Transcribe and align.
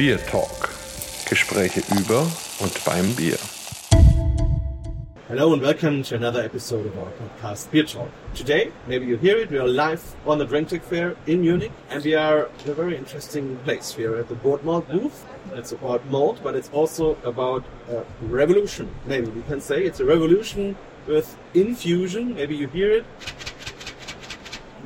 BierTalk. 0.00 0.70
Gespräche 1.28 1.82
über 1.94 2.26
und 2.60 2.84
beim 2.86 3.14
Bier. 3.16 3.36
Hello 5.28 5.52
and 5.52 5.60
welcome 5.60 6.02
to 6.02 6.14
another 6.14 6.42
episode 6.42 6.86
of 6.86 6.96
our 6.96 7.12
podcast 7.20 7.70
BierTalk. 7.70 8.08
Today, 8.34 8.72
maybe 8.88 9.04
you 9.04 9.18
hear 9.18 9.36
it, 9.36 9.50
we 9.50 9.58
are 9.58 9.68
live 9.68 10.00
on 10.24 10.38
the 10.38 10.46
drinktec 10.46 10.82
Fair 10.82 11.16
in 11.26 11.42
Munich 11.42 11.70
and 11.90 12.02
we 12.02 12.14
are 12.14 12.48
in 12.64 12.70
a 12.70 12.74
very 12.74 12.96
interesting 12.96 13.58
place. 13.58 13.94
We 13.94 14.06
are 14.06 14.16
at 14.16 14.30
the 14.30 14.36
Boortmalt 14.36 14.88
booth. 14.88 15.26
It's 15.52 15.72
about 15.72 16.02
malt, 16.06 16.40
but 16.42 16.54
it's 16.54 16.70
also 16.72 17.18
about 17.22 17.62
a 17.90 18.02
revolution. 18.22 18.88
Maybe 19.04 19.28
we 19.28 19.42
can 19.42 19.60
say 19.60 19.84
it's 19.84 20.00
a 20.00 20.06
revolution 20.06 20.76
with 21.06 21.36
infusion. 21.52 22.36
Maybe 22.36 22.56
you 22.56 22.68
hear 22.68 22.90
it. 22.90 23.04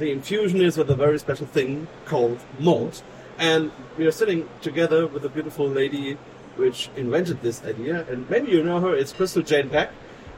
The 0.00 0.10
infusion 0.10 0.60
is 0.60 0.76
with 0.76 0.90
a 0.90 0.96
very 0.96 1.20
special 1.20 1.46
thing 1.46 1.86
called 2.04 2.40
malt. 2.58 3.04
And 3.38 3.72
we 3.98 4.06
are 4.06 4.12
sitting 4.12 4.48
together 4.62 5.06
with 5.06 5.24
a 5.24 5.28
beautiful 5.28 5.68
lady 5.68 6.16
which 6.56 6.88
invented 6.96 7.42
this 7.42 7.64
idea. 7.64 8.06
And 8.08 8.28
maybe 8.30 8.52
you 8.52 8.62
know 8.62 8.80
her, 8.80 8.94
it's 8.94 9.12
Cristal 9.12 9.42
Jane 9.42 9.68
Peck. 9.70 9.90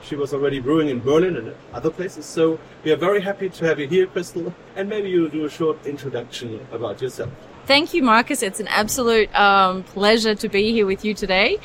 She 0.02 0.14
was 0.14 0.32
already 0.32 0.60
brewing 0.60 0.88
in 0.88 1.00
Berlin 1.00 1.36
and 1.36 1.55
other 1.72 1.91
places. 1.91 2.27
So 2.27 2.59
we 2.84 2.92
are 2.92 2.96
very 2.96 3.20
happy 3.20 3.48
to 3.48 3.64
have 3.66 3.78
you 3.80 3.88
here, 3.88 4.06
Cristal. 4.06 4.55
And 4.77 4.88
maybe 4.88 5.10
you'll 5.10 5.30
do 5.30 5.45
a 5.45 5.50
short 5.50 5.84
introduction 5.86 6.66
about 6.72 7.02
yourself. 7.02 7.30
Thank 7.66 7.92
you, 7.92 8.02
Marcus. 8.02 8.42
It's 8.42 8.60
an 8.60 8.69
absolute 8.69 9.34
um, 9.34 9.83
pleasure 9.83 10.34
to 10.34 10.48
be 10.48 10.72
here 10.72 10.86
with 10.86 11.05
you 11.05 11.14
today. 11.14 11.56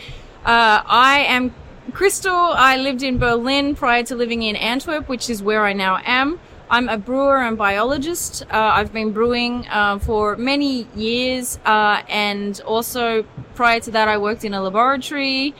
Uh, 0.44 0.82
I 0.86 1.26
am 1.28 1.54
Cristal. 1.94 2.34
I 2.34 2.78
lived 2.78 3.04
in 3.04 3.20
Berlin 3.20 3.76
prior 3.76 4.04
to 4.04 4.16
living 4.16 4.42
in 4.42 4.56
Antwerp, 4.56 5.08
which 5.08 5.30
is 5.30 5.44
where 5.44 5.64
I 5.64 5.74
now 5.74 6.00
am. 6.04 6.40
I'm 6.72 6.88
a 6.88 6.98
brewer 6.98 7.38
and 7.38 7.58
biologist. 7.58 8.44
Uh, 8.44 8.48
I've 8.52 8.94
been 8.94 9.12
brewing 9.12 9.68
uh, 9.68 10.00
for 10.00 10.38
many 10.38 10.88
years, 10.96 11.60
uh, 11.66 12.02
and 12.08 12.62
also 12.62 13.24
prior 13.56 13.82
to 13.82 13.92
that, 13.92 14.08
I 14.08 14.18
worked 14.18 14.46
in 14.46 14.54
a 14.54 14.62
laboratory. 14.62 15.54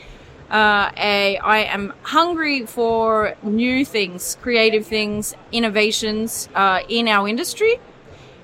Uh, 0.50 0.90
a, 0.96 1.38
I 1.40 1.64
am 1.64 1.92
hungry 2.04 2.66
for 2.66 3.36
new 3.44 3.84
things, 3.84 4.38
creative 4.42 4.88
things, 4.88 5.36
innovations 5.52 6.48
uh, 6.56 6.80
in 6.88 7.10
our 7.10 7.28
industry. 7.28 7.82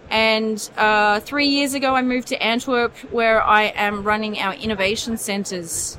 And 0.09 0.69
uh, 0.75 1.21
three 1.21 1.47
years 1.47 1.73
ago, 1.73 1.95
I 1.95 2.01
moved 2.01 2.27
to 2.29 2.43
Antwerp, 2.43 2.93
where 3.13 3.41
I 3.41 3.63
am 3.75 4.03
running 4.03 4.39
our 4.39 4.55
innovation 4.55 5.15
centers 5.15 5.97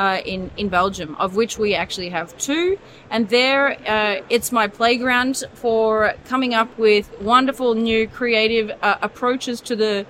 uh, 0.00 0.22
in 0.24 0.50
in 0.56 0.68
Belgium, 0.70 1.14
of 1.16 1.36
which 1.36 1.58
we 1.58 1.74
actually 1.74 2.08
have 2.08 2.28
two. 2.38 2.78
And 3.10 3.28
there, 3.28 3.76
uh, 3.86 4.22
it's 4.30 4.50
my 4.50 4.66
playground 4.66 5.44
for 5.52 6.14
coming 6.24 6.54
up 6.54 6.70
with 6.78 7.04
wonderful 7.20 7.74
new 7.74 8.08
creative 8.08 8.70
uh, 8.82 8.96
approaches 9.02 9.60
to 9.68 9.76
the 9.76 10.06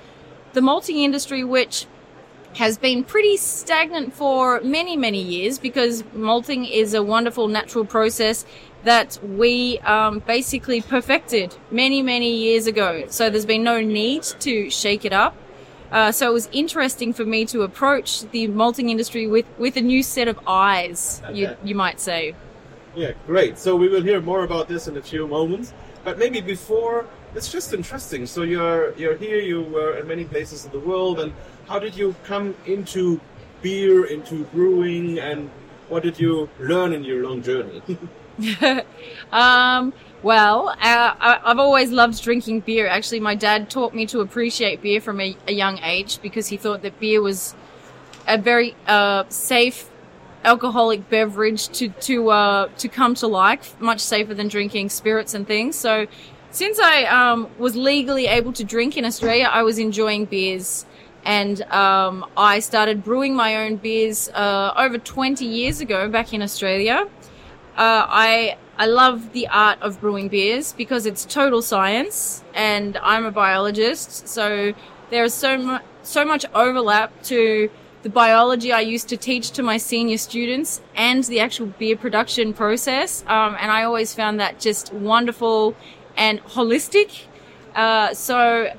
the 0.53 0.63
malting 0.63 0.99
industry, 0.99 1.43
which 1.43 1.87
has 2.55 2.79
been 2.79 3.03
pretty 3.03 3.37
stagnant 3.37 4.15
for 4.15 4.61
many 4.61 4.97
many 4.97 5.23
years 5.35 5.59
because 5.59 6.05
malting 6.15 6.65
is 6.67 6.95
a 6.95 7.03
wonderful 7.03 7.49
natural 7.49 7.85
process 7.85 8.45
that 8.85 9.19
we 9.23 9.79
um, 9.81 10.21
basically 10.21 10.81
perfected 10.97 11.57
many 11.73 12.01
many 12.01 12.33
years 12.47 12.69
ago. 12.69 12.89
So 13.09 13.29
there's 13.29 13.51
been 13.55 13.65
no 13.65 13.81
need 13.81 14.23
to 14.47 14.71
shake 14.71 15.05
it 15.05 15.13
up. 15.13 15.35
Uh, 15.91 16.13
so 16.13 16.31
it 16.31 16.33
was 16.33 16.49
interesting 16.53 17.13
for 17.13 17.25
me 17.25 17.45
to 17.47 17.63
approach 17.63 18.23
the 18.31 18.47
malting 18.47 18.91
industry 18.91 19.27
with, 19.27 19.47
with 19.59 19.77
a 19.77 19.81
new 19.81 20.03
set 20.03 20.29
of 20.29 20.39
eyes, 20.47 21.21
you, 21.33 21.57
you 21.65 21.75
might 21.75 21.99
say. 22.01 22.35
Yeah, 22.95 23.13
great. 23.27 23.59
So 23.59 23.77
we 23.77 23.89
will 23.89 24.03
hear 24.03 24.21
more 24.21 24.45
about 24.45 24.69
this 24.69 24.89
in 24.89 24.97
a 24.97 25.03
few 25.03 25.27
moments. 25.27 25.73
But 26.03 26.19
maybe 26.19 26.41
before, 26.41 27.07
it's 27.35 27.53
just 27.53 27.73
interesting. 27.73 28.27
So 28.27 28.43
you're 28.43 28.95
you're 28.95 29.17
here. 29.17 29.39
You 29.39 29.63
were 29.63 29.99
in 29.99 30.09
many 30.09 30.25
places 30.25 30.65
in 30.65 30.73
the 30.73 30.81
world, 30.81 31.21
and 31.21 31.33
how 31.69 31.79
did 31.79 31.95
you 31.95 32.15
come 32.25 32.55
into 32.67 33.21
beer, 33.63 34.07
into 34.07 34.45
brewing, 34.45 35.19
and 35.19 35.51
what 35.89 36.03
did 36.03 36.19
you 36.19 36.49
learn 36.59 36.93
in 36.93 37.05
your 37.05 37.23
long 37.25 37.43
journey? 37.43 37.83
Um, 39.33 39.93
well, 40.23 40.71
uh, 40.71 40.75
I, 40.81 41.41
I've 41.45 41.59
always 41.59 41.91
loved 41.91 42.23
drinking 42.23 42.61
beer. 42.61 42.87
Actually, 42.87 43.21
my 43.21 43.35
dad 43.35 43.71
taught 43.71 43.95
me 43.95 44.07
to 44.07 44.21
appreciate 44.21 44.83
beer 44.83 45.01
from 45.01 45.21
a, 45.21 45.37
a 45.47 45.53
young 45.53 45.79
age 45.79 46.21
because 46.21 46.49
he 46.49 46.57
thought 46.57 46.83
that 46.83 46.99
beer 47.01 47.23
was 47.23 47.55
a 48.27 48.37
very 48.37 48.75
uh, 48.87 49.25
safe 49.29 49.89
alcoholic 50.45 51.09
beverage 51.09 51.69
to 51.69 51.89
to 51.89 52.31
uh, 52.31 52.69
to 52.79 52.89
come 52.89 53.15
to 53.15 53.27
like, 53.27 53.81
much 53.81 54.01
safer 54.01 54.35
than 54.35 54.49
drinking 54.49 54.91
spirits 54.91 55.33
and 55.33 55.47
things. 55.47 55.77
So, 55.77 56.07
since 56.51 56.79
I 56.79 57.05
um, 57.05 57.49
was 57.59 57.75
legally 57.77 58.27
able 58.27 58.53
to 58.55 58.65
drink 58.65 58.97
in 58.97 59.05
Australia, 59.05 59.49
I 59.51 59.63
was 59.63 59.79
enjoying 59.79 60.27
beers. 60.27 60.87
And 61.23 61.61
um, 61.65 62.25
I 62.35 62.61
started 62.61 63.05
brewing 63.05 63.37
my 63.37 63.57
own 63.57 63.77
beers 63.77 64.31
uh, 64.31 64.73
over 64.75 64.97
20 64.97 65.45
years 65.45 65.83
ago 65.83 66.09
back 66.09 66.33
in 66.33 66.41
Australia. 66.41 67.07
Uh, 67.77 68.05
I 68.09 68.57
I 68.77 68.87
love 68.87 69.33
the 69.33 69.49
art 69.49 69.81
of 69.83 70.01
brewing 70.01 70.29
beers 70.29 70.73
because 70.73 71.07
it's 71.07 71.25
total 71.25 71.63
science, 71.63 72.43
and 72.55 72.97
I'm 73.03 73.25
a 73.27 73.31
biologist, 73.31 74.29
so 74.29 74.73
there 75.11 75.25
is 75.25 75.35
so 75.35 75.59
much 75.59 75.83
so 76.03 76.25
much 76.25 76.45
overlap 76.55 77.23
to 77.25 77.71
the 78.03 78.09
biology 78.09 78.73
I 78.73 78.81
used 78.81 79.09
to 79.11 79.17
teach 79.17 79.51
to 79.53 79.63
my 79.63 79.77
senior 79.77 80.17
students 80.17 80.81
and 80.95 81.23
the 81.25 81.41
actual 81.41 81.67
beer 81.67 81.97
production 81.97 82.55
process, 82.55 83.23
um, 83.27 83.57
and 83.61 83.71
I 83.71 83.83
always 83.85 84.15
found 84.15 84.41
that 84.41 84.59
just 84.59 84.93
wonderful 84.93 85.77
and 86.17 86.43
holistic. 86.45 87.25
Uh, 87.75 88.15
so 88.15 88.73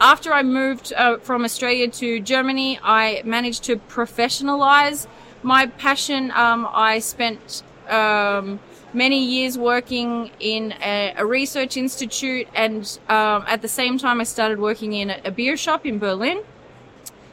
after 0.00 0.32
I 0.32 0.42
moved 0.42 0.92
uh, 0.92 1.18
from 1.18 1.44
Australia 1.44 1.88
to 1.88 2.20
Germany, 2.20 2.78
I 2.82 3.22
managed 3.24 3.64
to 3.64 3.76
professionalize 3.76 5.06
my 5.42 5.66
passion. 5.66 6.30
Um, 6.30 6.68
I 6.72 7.00
spent 7.00 7.62
um, 7.88 8.60
many 8.92 9.24
years 9.24 9.56
working 9.58 10.30
in 10.40 10.72
a, 10.82 11.14
a 11.16 11.26
research 11.26 11.76
institute, 11.76 12.48
and 12.54 12.98
um, 13.08 13.44
at 13.46 13.62
the 13.62 13.68
same 13.68 13.98
time, 13.98 14.20
I 14.20 14.24
started 14.24 14.58
working 14.58 14.92
in 14.92 15.10
a, 15.10 15.20
a 15.26 15.30
beer 15.30 15.56
shop 15.56 15.86
in 15.86 15.98
Berlin, 15.98 16.42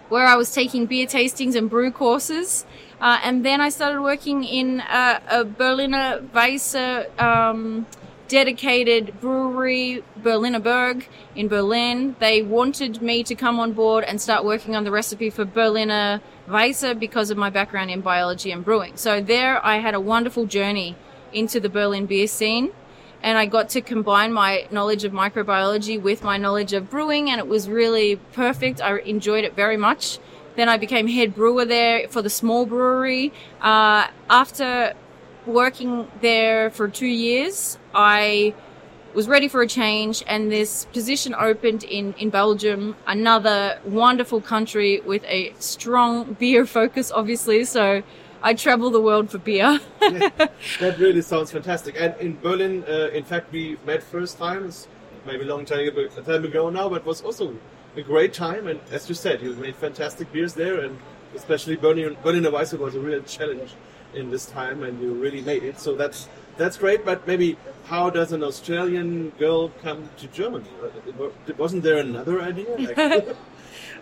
where 0.09 0.25
I 0.25 0.35
was 0.35 0.53
taking 0.53 0.85
beer 0.85 1.05
tastings 1.05 1.55
and 1.55 1.69
brew 1.69 1.91
courses. 1.91 2.65
Uh, 2.99 3.19
and 3.23 3.45
then 3.45 3.61
I 3.61 3.69
started 3.69 4.01
working 4.01 4.43
in 4.43 4.81
uh, 4.81 5.19
a 5.29 5.45
Berliner 5.45 6.21
Weisse 6.33 7.19
um, 7.21 7.85
dedicated 8.27 9.19
brewery, 9.21 10.03
Berliner 10.17 10.59
Berg, 10.59 11.07
in 11.35 11.47
Berlin. 11.47 12.15
They 12.19 12.41
wanted 12.41 13.01
me 13.01 13.23
to 13.23 13.35
come 13.35 13.59
on 13.59 13.73
board 13.73 14.03
and 14.03 14.19
start 14.19 14.43
working 14.43 14.75
on 14.75 14.83
the 14.83 14.91
recipe 14.91 15.29
for 15.29 15.45
Berliner 15.45 16.21
Weisse 16.49 16.97
because 16.99 17.29
of 17.29 17.37
my 17.37 17.49
background 17.49 17.91
in 17.91 18.01
biology 18.01 18.51
and 18.51 18.65
brewing. 18.65 18.97
So 18.97 19.21
there 19.21 19.63
I 19.65 19.77
had 19.77 19.93
a 19.93 19.99
wonderful 19.99 20.45
journey 20.45 20.95
into 21.31 21.59
the 21.59 21.69
Berlin 21.69 22.05
beer 22.05 22.27
scene. 22.27 22.71
And 23.21 23.37
I 23.37 23.47
got 23.47 23.67
to 23.69 23.81
combine 23.81 24.31
my 24.31 24.65
knowledge 24.71 25.03
of 25.03 25.11
microbiology 25.11 26.01
with 26.01 26.23
my 26.23 26.37
knowledge 26.37 26.71
of 26.71 26.89
brewing, 26.89 27.29
and 27.29 27.37
it 27.37 27.47
was 27.47 27.67
really 27.67 28.15
perfect. 28.31 28.81
I 28.81 28.99
enjoyed 28.99 29.43
it 29.43 29.55
very 29.57 29.75
much. 29.75 30.19
Then 30.55 30.69
I 30.69 30.77
became 30.77 31.07
head 31.07 31.35
brewer 31.35 31.65
there 31.65 32.07
for 32.07 32.21
the 32.21 32.29
small 32.29 32.65
brewery. 32.65 33.33
Uh, 33.61 34.07
after 34.29 34.93
working 35.45 36.07
there 36.21 36.69
for 36.69 36.87
two 36.87 37.07
years, 37.07 37.77
I 37.93 38.53
was 39.13 39.27
ready 39.27 39.47
for 39.47 39.61
a 39.61 39.67
change, 39.67 40.23
and 40.27 40.51
this 40.51 40.85
position 40.85 41.33
opened 41.33 41.83
in, 41.83 42.13
in 42.13 42.29
Belgium, 42.29 42.95
another 43.07 43.79
wonderful 43.85 44.41
country 44.41 45.01
with 45.01 45.23
a 45.25 45.53
strong 45.59 46.33
beer 46.33 46.65
focus, 46.65 47.11
obviously. 47.11 47.65
So 47.65 48.03
I 48.41 48.53
travel 48.53 48.89
the 48.89 49.01
world 49.01 49.29
for 49.29 49.37
beer. 49.37 49.79
that 49.99 50.95
really 50.99 51.21
sounds 51.21 51.51
fantastic. 51.51 51.95
And 51.97 52.15
in 52.19 52.39
Berlin, 52.39 52.83
uh, 52.87 53.09
in 53.13 53.23
fact, 53.23 53.51
we 53.51 53.77
met 53.85 54.03
first 54.03 54.37
time, 54.37 54.65
it's 54.65 54.87
maybe 55.25 55.43
a 55.43 55.47
long 55.47 55.65
time 55.65 55.87
ago, 55.87 56.07
a 56.15 56.21
time 56.21 56.45
ago 56.45 56.69
now, 56.69 56.89
but 56.89 57.05
was 57.05 57.21
also 57.21 57.55
a 57.95 58.01
great 58.01 58.33
time. 58.33 58.67
And 58.67 58.79
as 58.91 59.09
you 59.09 59.15
said, 59.15 59.41
you 59.41 59.53
made 59.55 59.75
fantastic 59.75 60.31
beers 60.31 60.53
there, 60.53 60.79
and 60.81 60.97
especially 61.35 61.75
Berlin, 61.75 62.15
Berliner 62.23 62.51
Weisse 62.51 62.77
was 62.77 62.95
a 62.95 62.99
real 62.99 63.21
challenge 63.23 63.71
in 64.13 64.29
this 64.29 64.45
time, 64.45 64.83
and 64.83 65.01
you 65.01 65.13
really 65.13 65.41
made 65.41 65.63
it. 65.63 65.79
So 65.79 65.95
that's 65.95 66.29
that's 66.59 66.77
great. 66.77 67.03
But 67.03 67.25
maybe 67.25 67.57
how 67.85 68.11
does 68.11 68.31
an 68.31 68.43
Australian 68.43 69.29
girl 69.39 69.69
come 69.81 70.09
to 70.17 70.27
Germany? 70.27 70.69
Wasn't 71.57 71.81
there 71.81 71.97
another 71.97 72.41
idea? 72.41 72.77
Like, 72.77 73.27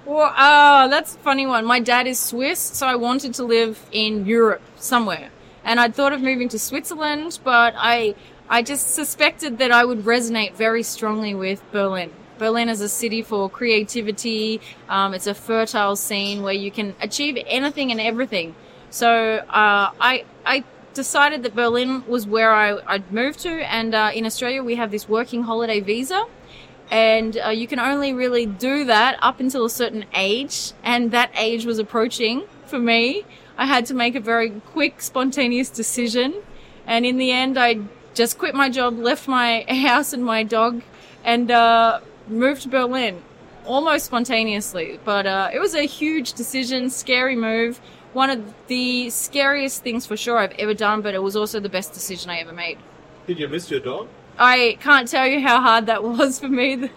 Well, 0.06 0.34
uh, 0.36 0.88
that's 0.88 1.16
a 1.16 1.20
funny 1.20 1.46
one. 1.48 1.66
My 1.66 1.80
dad 1.80 2.08
is 2.08 2.20
Swiss, 2.20 2.60
so 2.60 2.88
I 2.88 2.96
wanted 2.96 3.34
to 3.36 3.44
live 3.44 3.86
in 3.92 4.26
Europe 4.26 4.62
somewhere. 4.78 5.30
And 5.66 5.82
I'd 5.82 5.96
thought 5.96 6.14
of 6.14 6.22
moving 6.22 6.48
to 6.50 6.60
Switzerland, 6.60 7.40
but 7.44 7.74
I, 7.78 8.16
I 8.48 8.62
just 8.62 8.94
suspected 8.94 9.58
that 9.58 9.72
I 9.72 9.84
would 9.84 10.06
resonate 10.06 10.54
very 10.54 10.82
strongly 10.84 11.36
with 11.36 11.62
Berlin. 11.74 12.12
Berlin 12.38 12.70
is 12.70 12.80
a 12.80 12.88
city 12.88 13.22
for 13.22 13.50
creativity. 13.50 14.62
Um, 14.88 15.14
it's 15.14 15.28
a 15.28 15.34
fertile 15.34 15.98
scene 15.98 16.42
where 16.42 16.54
you 16.54 16.72
can 16.72 16.96
achieve 17.02 17.38
anything 17.46 17.92
and 17.92 18.00
everything. 18.00 18.56
So 18.90 19.10
uh, 19.10 19.92
I, 20.00 20.24
I 20.46 20.64
decided 20.98 21.44
that 21.44 21.56
Berlin 21.56 22.04
was 22.06 22.28
where 22.28 22.54
I, 22.54 22.78
I'd 22.86 23.10
move 23.14 23.38
to. 23.38 23.50
And 23.72 23.96
uh, 23.96 24.12
in 24.14 24.26
Australia, 24.26 24.62
we 24.62 24.76
have 24.76 24.92
this 24.92 25.08
working 25.08 25.44
holiday 25.44 25.80
visa 25.80 26.26
and 26.90 27.38
uh, 27.38 27.50
you 27.50 27.68
can 27.68 27.80
only 27.80 28.14
really 28.14 28.46
do 28.46 28.86
that 28.86 29.18
up 29.22 29.40
until 29.40 29.66
a 29.66 29.70
certain 29.70 30.06
age, 30.14 30.72
and 30.84 31.12
that 31.12 31.32
age 31.36 31.66
was 31.66 31.80
approaching 31.80 32.44
for 32.66 32.80
me. 32.80 33.26
I 33.58 33.66
had 33.66 33.86
to 33.88 33.94
make 33.94 34.16
a 34.16 34.20
very 34.20 34.50
quick, 34.52 35.02
spontaneous 35.02 35.70
decision, 35.70 36.36
and 36.86 37.06
in 37.06 37.18
the 37.18 37.32
end, 37.32 37.58
I 37.58 37.82
just 38.14 38.38
quit 38.38 38.56
my 38.56 38.70
job, 38.70 38.98
left 38.98 39.28
my 39.28 39.66
house 39.68 40.14
and 40.14 40.24
my 40.24 40.44
dog, 40.44 40.82
and 41.24 41.52
uh, 41.52 42.00
moved 42.28 42.64
to 42.64 42.70
Berlin 42.70 43.22
almost 43.66 44.06
spontaneously. 44.06 44.98
But 45.04 45.28
uh, 45.28 45.50
it 45.54 45.60
was 45.60 45.76
a 45.76 45.84
huge 45.84 46.34
decision, 46.34 46.90
scary 46.90 47.36
move. 47.36 47.82
One 48.18 48.32
of 48.32 48.52
the 48.66 49.12
scariest 49.12 49.84
things 49.84 50.08
for 50.08 50.18
sure 50.18 50.40
I've 50.40 50.54
ever 50.54 50.74
done, 50.74 51.02
but 51.02 51.14
it 51.14 51.22
was 51.22 51.36
also 51.36 51.60
the 51.60 51.70
best 51.70 51.94
decision 51.94 52.32
I 52.32 52.40
ever 52.40 52.52
made. 52.52 52.80
Did 53.28 53.38
you 53.38 53.48
miss 53.48 53.70
your 53.70 53.80
dog? 53.80 54.08
I 54.40 54.80
can't 54.82 55.08
tell 55.08 55.28
you 55.28 55.40
how 55.40 55.62
hard 55.62 55.86
that 55.86 56.04
was 56.18 56.40
for 56.40 56.48
me. 56.48 56.90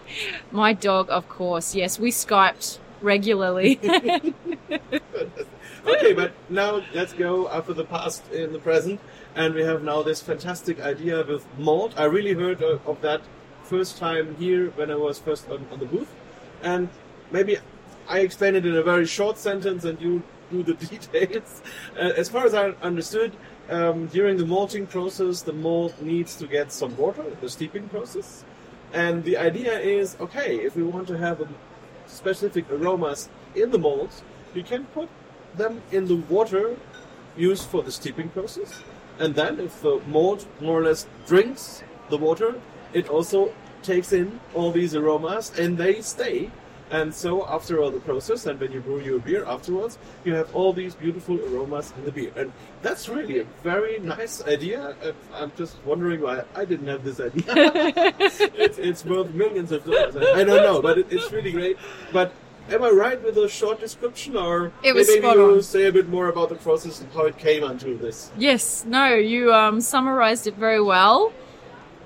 My 0.51 0.73
dog, 0.73 1.11
of 1.11 1.29
course. 1.29 1.75
Yes, 1.75 1.99
we 1.99 2.09
Skyped 2.09 2.79
regularly. 3.01 3.79
okay, 5.85 6.13
but 6.13 6.31
now 6.49 6.81
let's 6.91 7.13
go 7.13 7.47
after 7.49 7.73
the 7.73 7.85
past 7.85 8.27
in 8.31 8.51
the 8.51 8.57
present, 8.57 8.99
and 9.35 9.53
we 9.53 9.61
have 9.61 9.83
now 9.83 10.01
this 10.01 10.23
fantastic 10.23 10.81
idea 10.81 11.23
with 11.23 11.45
malt. 11.55 11.93
I 11.97 12.05
really 12.05 12.33
heard 12.33 12.63
of, 12.63 12.81
of 12.87 12.99
that 13.01 13.21
first 13.61 13.99
time 13.99 14.37
here 14.37 14.71
when 14.71 14.89
I 14.89 14.95
was 14.95 15.19
first 15.19 15.47
on, 15.51 15.67
on 15.71 15.77
the 15.77 15.85
booth, 15.85 16.09
and 16.63 16.89
maybe 17.29 17.59
I 18.09 18.21
explain 18.21 18.55
it 18.55 18.65
in 18.65 18.75
a 18.75 18.81
very 18.81 19.05
short 19.05 19.37
sentence, 19.37 19.85
and 19.85 20.01
you 20.01 20.23
do 20.51 20.63
the 20.63 20.73
details. 20.85 21.61
Uh, 21.95 22.11
as 22.17 22.29
far 22.29 22.45
as 22.45 22.53
I 22.53 22.69
understood, 22.81 23.31
um, 23.69 24.07
during 24.07 24.37
the 24.37 24.45
malting 24.45 24.85
process, 24.87 25.41
the 25.41 25.53
malt 25.53 25.99
needs 26.01 26.35
to 26.35 26.47
get 26.47 26.71
some 26.71 26.95
water, 26.97 27.23
the 27.39 27.49
steeping 27.49 27.87
process. 27.89 28.43
And 28.93 29.23
the 29.23 29.37
idea 29.37 29.79
is, 29.79 30.17
okay, 30.19 30.57
if 30.57 30.75
we 30.75 30.83
want 30.83 31.07
to 31.07 31.17
have 31.17 31.39
a 31.41 31.47
specific 32.07 32.69
aromas 32.69 33.29
in 33.55 33.71
the 33.71 33.79
malt, 33.79 34.23
you 34.53 34.63
can 34.63 34.85
put 34.87 35.09
them 35.55 35.81
in 35.91 36.05
the 36.07 36.15
water 36.15 36.75
used 37.37 37.67
for 37.69 37.81
the 37.83 37.91
steeping 37.91 38.29
process. 38.29 38.83
And 39.19 39.35
then 39.35 39.59
if 39.59 39.81
the 39.81 40.01
malt 40.07 40.45
more 40.59 40.79
or 40.79 40.83
less 40.83 41.07
drinks 41.25 41.83
the 42.09 42.17
water, 42.17 42.55
it 42.93 43.07
also 43.07 43.53
takes 43.83 44.11
in 44.11 44.39
all 44.53 44.71
these 44.71 44.95
aromas 44.95 45.57
and 45.57 45.77
they 45.77 46.01
stay 46.01 46.51
and 46.91 47.13
so 47.13 47.47
after 47.47 47.81
all 47.81 47.89
the 47.89 47.99
process, 48.01 48.45
and 48.45 48.59
when 48.59 48.71
you 48.71 48.81
brew 48.81 48.99
your 48.99 49.19
beer 49.19 49.45
afterwards, 49.45 49.97
you 50.25 50.33
have 50.33 50.53
all 50.53 50.73
these 50.73 50.93
beautiful 50.93 51.39
aromas 51.39 51.93
in 51.97 52.05
the 52.05 52.11
beer. 52.11 52.31
And 52.35 52.51
that's 52.81 53.07
really 53.07 53.39
a 53.39 53.45
very 53.63 53.99
nice 53.99 54.43
idea. 54.45 54.95
I'm 55.33 55.51
just 55.55 55.77
wondering 55.85 56.21
why 56.21 56.43
I 56.53 56.65
didn't 56.65 56.87
have 56.87 57.03
this 57.03 57.19
idea. 57.19 57.43
it's, 58.57 58.77
it's 58.77 59.05
worth 59.05 59.33
millions 59.33 59.71
of 59.71 59.85
dollars. 59.85 60.15
I 60.17 60.43
don't 60.43 60.63
know, 60.63 60.81
but 60.81 60.97
it, 60.97 61.07
it's 61.09 61.31
really 61.31 61.53
great. 61.53 61.77
But 62.11 62.33
am 62.69 62.83
I 62.83 62.89
right 62.89 63.21
with 63.23 63.37
a 63.37 63.47
short 63.47 63.79
description, 63.79 64.35
or 64.35 64.71
it 64.83 64.93
was 64.93 65.07
maybe 65.07 65.27
you 65.27 65.55
on. 65.55 65.63
say 65.63 65.85
a 65.85 65.91
bit 65.91 66.09
more 66.09 66.27
about 66.27 66.49
the 66.49 66.55
process 66.55 67.01
and 67.01 67.11
how 67.13 67.25
it 67.25 67.37
came 67.37 67.63
onto 67.63 67.97
this? 67.97 68.31
Yes, 68.37 68.85
no, 68.85 69.15
you 69.15 69.53
um, 69.53 69.79
summarized 69.81 70.47
it 70.47 70.55
very 70.55 70.81
well. 70.81 71.31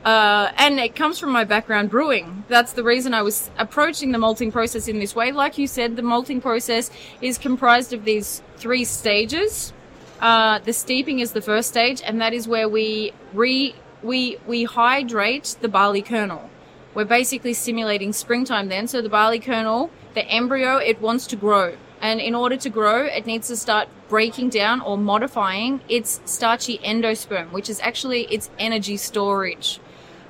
Uh, 0.06 0.52
and 0.58 0.80
it 0.80 0.96
comes 0.96 1.18
from 1.18 1.32
my 1.32 1.44
background 1.44 1.90
brewing. 1.90 2.46
That's 2.48 2.74
the 2.74 2.84
reason 2.84 3.16
I 3.16 3.24
was 3.24 3.50
approaching 3.58 4.12
the 4.12 4.20
malting 4.20 4.52
process 4.52 4.88
in 4.88 5.00
this 5.00 5.16
way. 5.16 5.32
Like 5.32 5.58
you 5.58 5.66
said, 5.66 5.96
the 5.96 6.04
malting 6.04 6.42
process 6.42 6.92
is 7.22 7.40
comprised 7.40 7.92
of 7.92 8.06
these 8.06 8.44
three 8.58 8.86
stages. 8.86 9.74
Uh, 10.22 10.60
the 10.60 10.74
steeping 10.74 11.20
is 11.20 11.32
the 11.32 11.42
first 11.42 11.70
stage, 11.70 12.04
and 12.06 12.22
that 12.22 12.34
is 12.34 12.48
where 12.48 12.70
we 12.70 13.14
re 13.34 13.74
we 14.04 14.38
we 14.46 14.66
hydrate 14.66 15.58
the 15.62 15.68
barley 15.68 16.04
kernel. 16.04 16.52
We're 16.94 17.06
basically 17.06 17.54
simulating 17.54 18.14
springtime 18.14 18.70
then. 18.70 18.88
So 18.88 19.02
the 19.02 19.10
barley 19.10 19.40
kernel, 19.40 19.90
the 20.14 20.26
embryo, 20.28 20.78
it 20.78 21.02
wants 21.02 21.26
to 21.28 21.36
grow. 21.36 21.78
And 22.00 22.22
in 22.22 22.36
order 22.36 22.58
to 22.58 22.70
grow, 22.70 23.06
it 23.06 23.26
needs 23.26 23.48
to 23.48 23.56
start 23.56 23.90
breaking 24.08 24.50
down 24.50 24.82
or 24.82 24.98
modifying 24.98 25.82
its 25.90 26.22
starchy 26.26 26.78
endosperm, 26.78 27.52
which 27.52 27.70
is 27.70 27.80
actually 27.80 28.26
its 28.26 28.52
energy 28.60 28.98
storage. 28.98 29.80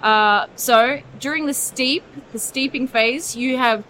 Uh, 0.06 0.46
so 0.56 1.02
during 1.20 1.48
the 1.48 1.54
steep, 1.54 2.04
the 2.32 2.38
steeping 2.38 2.88
phase, 2.88 3.36
you 3.36 3.58
have 3.58 3.84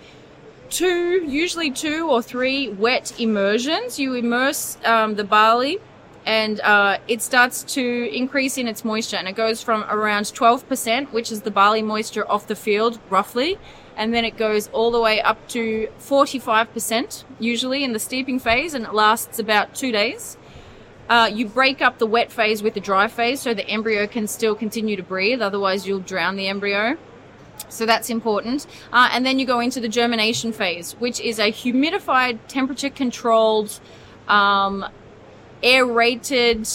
two, 0.69 1.21
usually 1.27 1.69
two 1.69 2.09
or 2.09 2.21
three 2.21 2.69
wet 2.69 3.19
immersions. 3.19 3.99
You 3.99 4.13
immerse 4.13 4.77
um, 4.85 5.15
the 5.15 5.25
barley 5.25 5.79
and 6.25 6.61
uh, 6.61 6.99
it 7.09 7.21
starts 7.21 7.63
to 7.63 8.09
increase 8.15 8.57
in 8.57 8.65
its 8.65 8.85
moisture 8.85 9.17
and 9.17 9.27
it 9.27 9.35
goes 9.35 9.61
from 9.61 9.83
around 9.89 10.23
12%, 10.23 11.11
which 11.11 11.33
is 11.33 11.41
the 11.41 11.51
barley 11.51 11.81
moisture 11.81 12.25
off 12.31 12.47
the 12.47 12.55
field 12.55 12.97
roughly, 13.09 13.59
and 13.97 14.13
then 14.13 14.23
it 14.23 14.37
goes 14.37 14.69
all 14.69 14.91
the 14.91 15.01
way 15.01 15.21
up 15.21 15.45
to 15.49 15.89
45% 15.99 17.25
usually 17.39 17.83
in 17.83 17.91
the 17.91 17.99
steeping 17.99 18.39
phase 18.39 18.73
and 18.73 18.85
it 18.85 18.93
lasts 18.93 19.37
about 19.37 19.75
two 19.75 19.91
days. 19.91 20.37
Uh, 21.07 21.29
you 21.31 21.47
break 21.47 21.81
up 21.81 21.99
the 21.99 22.05
wet 22.05 22.31
phase 22.31 22.63
with 22.63 22.73
the 22.73 22.79
dry 22.79 23.07
phase 23.07 23.41
so 23.41 23.53
the 23.53 23.67
embryo 23.67 24.07
can 24.07 24.27
still 24.27 24.55
continue 24.55 24.95
to 24.95 25.03
breathe, 25.03 25.41
otherwise, 25.41 25.85
you'll 25.85 25.99
drown 25.99 26.35
the 26.35 26.47
embryo. 26.47 26.97
So 27.69 27.85
that's 27.85 28.09
important. 28.09 28.65
Uh, 28.91 29.09
and 29.11 29.25
then 29.25 29.39
you 29.39 29.45
go 29.45 29.59
into 29.59 29.79
the 29.79 29.87
germination 29.87 30.51
phase, 30.51 30.93
which 30.93 31.19
is 31.19 31.39
a 31.39 31.51
humidified, 31.51 32.39
temperature 32.47 32.89
controlled, 32.89 33.79
um, 34.27 34.85
aerated 35.63 36.67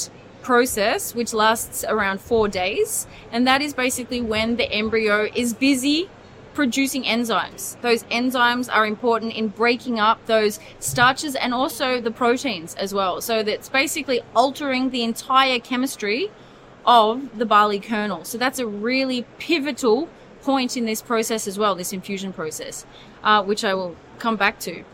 process, 0.42 1.14
which 1.14 1.32
lasts 1.32 1.84
around 1.84 2.20
four 2.20 2.48
days. 2.48 3.06
And 3.30 3.46
that 3.46 3.62
is 3.62 3.74
basically 3.74 4.20
when 4.20 4.56
the 4.56 4.70
embryo 4.70 5.28
is 5.34 5.54
busy 5.54 6.08
producing 6.54 7.04
enzymes. 7.04 7.80
Those 7.80 8.04
enzymes 8.04 8.72
are 8.72 8.86
important 8.86 9.32
in 9.34 9.48
breaking 9.48 10.00
up 10.00 10.24
those 10.26 10.58
starches 10.78 11.34
and 11.34 11.54
also 11.54 12.00
the 12.00 12.10
proteins 12.10 12.74
as 12.74 12.92
well. 12.92 13.20
So 13.20 13.42
that's 13.42 13.68
basically 13.68 14.20
altering 14.34 14.90
the 14.90 15.02
entire 15.02 15.58
chemistry 15.58 16.30
of 16.84 17.38
the 17.38 17.46
barley 17.46 17.80
kernel. 17.80 18.24
So 18.24 18.38
that's 18.38 18.58
a 18.58 18.66
really 18.66 19.24
pivotal 19.38 20.08
point 20.42 20.76
in 20.76 20.86
this 20.86 21.02
process 21.02 21.46
as 21.46 21.58
well, 21.58 21.74
this 21.74 21.92
infusion 21.92 22.32
process, 22.32 22.86
uh, 23.22 23.42
which 23.44 23.64
I 23.64 23.74
will 23.74 23.96
come 24.18 24.36
back 24.36 24.58
to. 24.60 24.84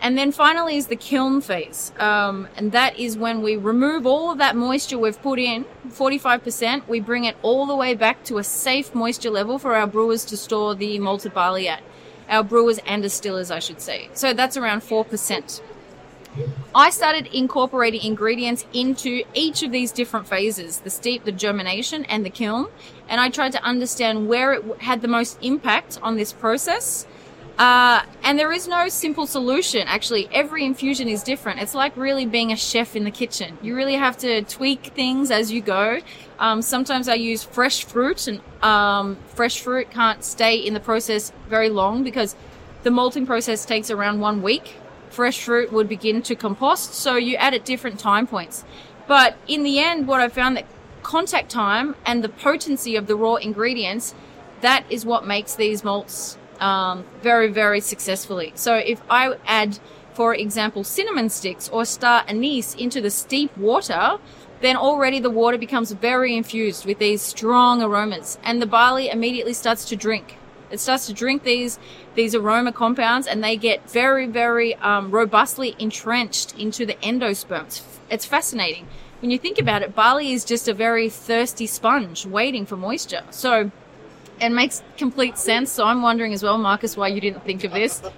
And 0.00 0.16
then 0.16 0.30
finally 0.30 0.76
is 0.76 0.86
the 0.86 0.96
kiln 0.96 1.40
phase. 1.40 1.92
Um, 1.98 2.48
and 2.56 2.72
that 2.72 2.98
is 2.98 3.18
when 3.18 3.42
we 3.42 3.56
remove 3.56 4.06
all 4.06 4.30
of 4.30 4.38
that 4.38 4.54
moisture 4.54 4.98
we've 4.98 5.20
put 5.20 5.38
in, 5.38 5.64
45%, 5.88 6.86
we 6.86 7.00
bring 7.00 7.24
it 7.24 7.36
all 7.42 7.66
the 7.66 7.74
way 7.74 7.94
back 7.94 8.22
to 8.24 8.38
a 8.38 8.44
safe 8.44 8.94
moisture 8.94 9.30
level 9.30 9.58
for 9.58 9.74
our 9.74 9.86
brewers 9.86 10.24
to 10.26 10.36
store 10.36 10.74
the 10.74 10.98
malted 10.98 11.34
barley 11.34 11.68
at. 11.68 11.82
Our 12.28 12.44
brewers 12.44 12.78
and 12.86 13.02
distillers, 13.02 13.50
I 13.50 13.58
should 13.58 13.80
say. 13.80 14.08
So 14.12 14.32
that's 14.32 14.56
around 14.56 14.82
4%. 14.82 15.60
I 16.74 16.90
started 16.90 17.26
incorporating 17.32 18.02
ingredients 18.02 18.64
into 18.72 19.24
each 19.34 19.62
of 19.62 19.72
these 19.72 19.90
different 19.90 20.28
phases 20.28 20.80
the 20.80 20.90
steep, 20.90 21.24
the 21.24 21.32
germination, 21.32 22.04
and 22.04 22.24
the 22.24 22.30
kiln. 22.30 22.68
And 23.08 23.20
I 23.20 23.30
tried 23.30 23.52
to 23.52 23.62
understand 23.62 24.28
where 24.28 24.52
it 24.52 24.82
had 24.82 25.00
the 25.00 25.08
most 25.08 25.38
impact 25.42 25.98
on 26.02 26.16
this 26.16 26.32
process. 26.32 27.06
Uh, 27.58 28.02
and 28.22 28.38
there 28.38 28.52
is 28.52 28.68
no 28.68 28.88
simple 28.88 29.26
solution. 29.26 29.88
Actually, 29.88 30.28
every 30.32 30.64
infusion 30.64 31.08
is 31.08 31.24
different. 31.24 31.60
It's 31.60 31.74
like 31.74 31.96
really 31.96 32.24
being 32.24 32.52
a 32.52 32.56
chef 32.56 32.94
in 32.94 33.02
the 33.02 33.10
kitchen. 33.10 33.58
You 33.60 33.74
really 33.74 33.96
have 33.96 34.16
to 34.18 34.42
tweak 34.42 34.92
things 34.94 35.32
as 35.32 35.50
you 35.50 35.60
go. 35.60 36.00
Um, 36.38 36.62
sometimes 36.62 37.08
I 37.08 37.14
use 37.14 37.42
fresh 37.42 37.84
fruit, 37.84 38.28
and 38.28 38.40
um, 38.62 39.16
fresh 39.34 39.60
fruit 39.60 39.90
can't 39.90 40.22
stay 40.22 40.54
in 40.54 40.72
the 40.72 40.80
process 40.80 41.32
very 41.48 41.68
long 41.68 42.04
because 42.04 42.36
the 42.84 42.92
malting 42.92 43.26
process 43.26 43.64
takes 43.64 43.90
around 43.90 44.20
one 44.20 44.40
week. 44.40 44.76
Fresh 45.10 45.42
fruit 45.42 45.72
would 45.72 45.88
begin 45.88 46.22
to 46.22 46.36
compost, 46.36 46.94
so 46.94 47.16
you 47.16 47.34
add 47.36 47.54
at 47.54 47.64
different 47.64 47.98
time 47.98 48.28
points. 48.28 48.64
But 49.08 49.36
in 49.48 49.64
the 49.64 49.80
end, 49.80 50.06
what 50.06 50.20
I 50.20 50.28
found 50.28 50.56
that 50.56 50.66
contact 51.02 51.50
time 51.50 51.96
and 52.06 52.22
the 52.22 52.28
potency 52.28 52.94
of 52.94 53.08
the 53.08 53.16
raw 53.16 53.34
ingredients, 53.34 54.14
that 54.60 54.84
is 54.88 55.04
what 55.04 55.26
makes 55.26 55.56
these 55.56 55.82
malts 55.82 56.37
um, 56.60 57.04
very, 57.22 57.48
very 57.48 57.80
successfully. 57.80 58.52
So 58.54 58.74
if 58.74 59.00
I 59.10 59.36
add, 59.46 59.78
for 60.14 60.34
example, 60.34 60.84
cinnamon 60.84 61.28
sticks 61.28 61.68
or 61.68 61.84
star 61.84 62.24
anise 62.28 62.74
into 62.74 63.00
the 63.00 63.10
steep 63.10 63.56
water, 63.56 64.18
then 64.60 64.76
already 64.76 65.20
the 65.20 65.30
water 65.30 65.58
becomes 65.58 65.92
very 65.92 66.36
infused 66.36 66.84
with 66.84 66.98
these 66.98 67.22
strong 67.22 67.82
aromas 67.82 68.38
and 68.42 68.60
the 68.60 68.66
barley 68.66 69.08
immediately 69.08 69.52
starts 69.52 69.84
to 69.86 69.96
drink. 69.96 70.36
It 70.70 70.80
starts 70.80 71.06
to 71.06 71.14
drink 71.14 71.44
these 71.44 71.78
these 72.14 72.34
aroma 72.34 72.72
compounds 72.72 73.26
and 73.26 73.42
they 73.42 73.56
get 73.56 73.88
very, 73.88 74.26
very 74.26 74.74
um, 74.76 75.10
robustly 75.10 75.76
entrenched 75.78 76.58
into 76.58 76.84
the 76.84 76.94
endosperm. 76.94 77.64
It's, 77.64 77.82
it's 78.10 78.26
fascinating. 78.26 78.86
When 79.20 79.30
you 79.30 79.38
think 79.38 79.58
about 79.58 79.82
it, 79.82 79.94
barley 79.94 80.32
is 80.32 80.44
just 80.44 80.68
a 80.68 80.74
very 80.74 81.08
thirsty 81.08 81.66
sponge 81.66 82.26
waiting 82.26 82.66
for 82.66 82.76
moisture. 82.76 83.22
So 83.30 83.70
it 84.40 84.50
makes 84.50 84.82
complete 84.96 85.38
sense. 85.38 85.70
So 85.70 85.84
I'm 85.84 86.02
wondering 86.02 86.32
as 86.32 86.42
well, 86.42 86.58
Marcus, 86.58 86.96
why 86.96 87.08
you 87.08 87.20
didn't 87.20 87.44
think 87.44 87.64
of 87.64 87.72
this. 87.72 88.02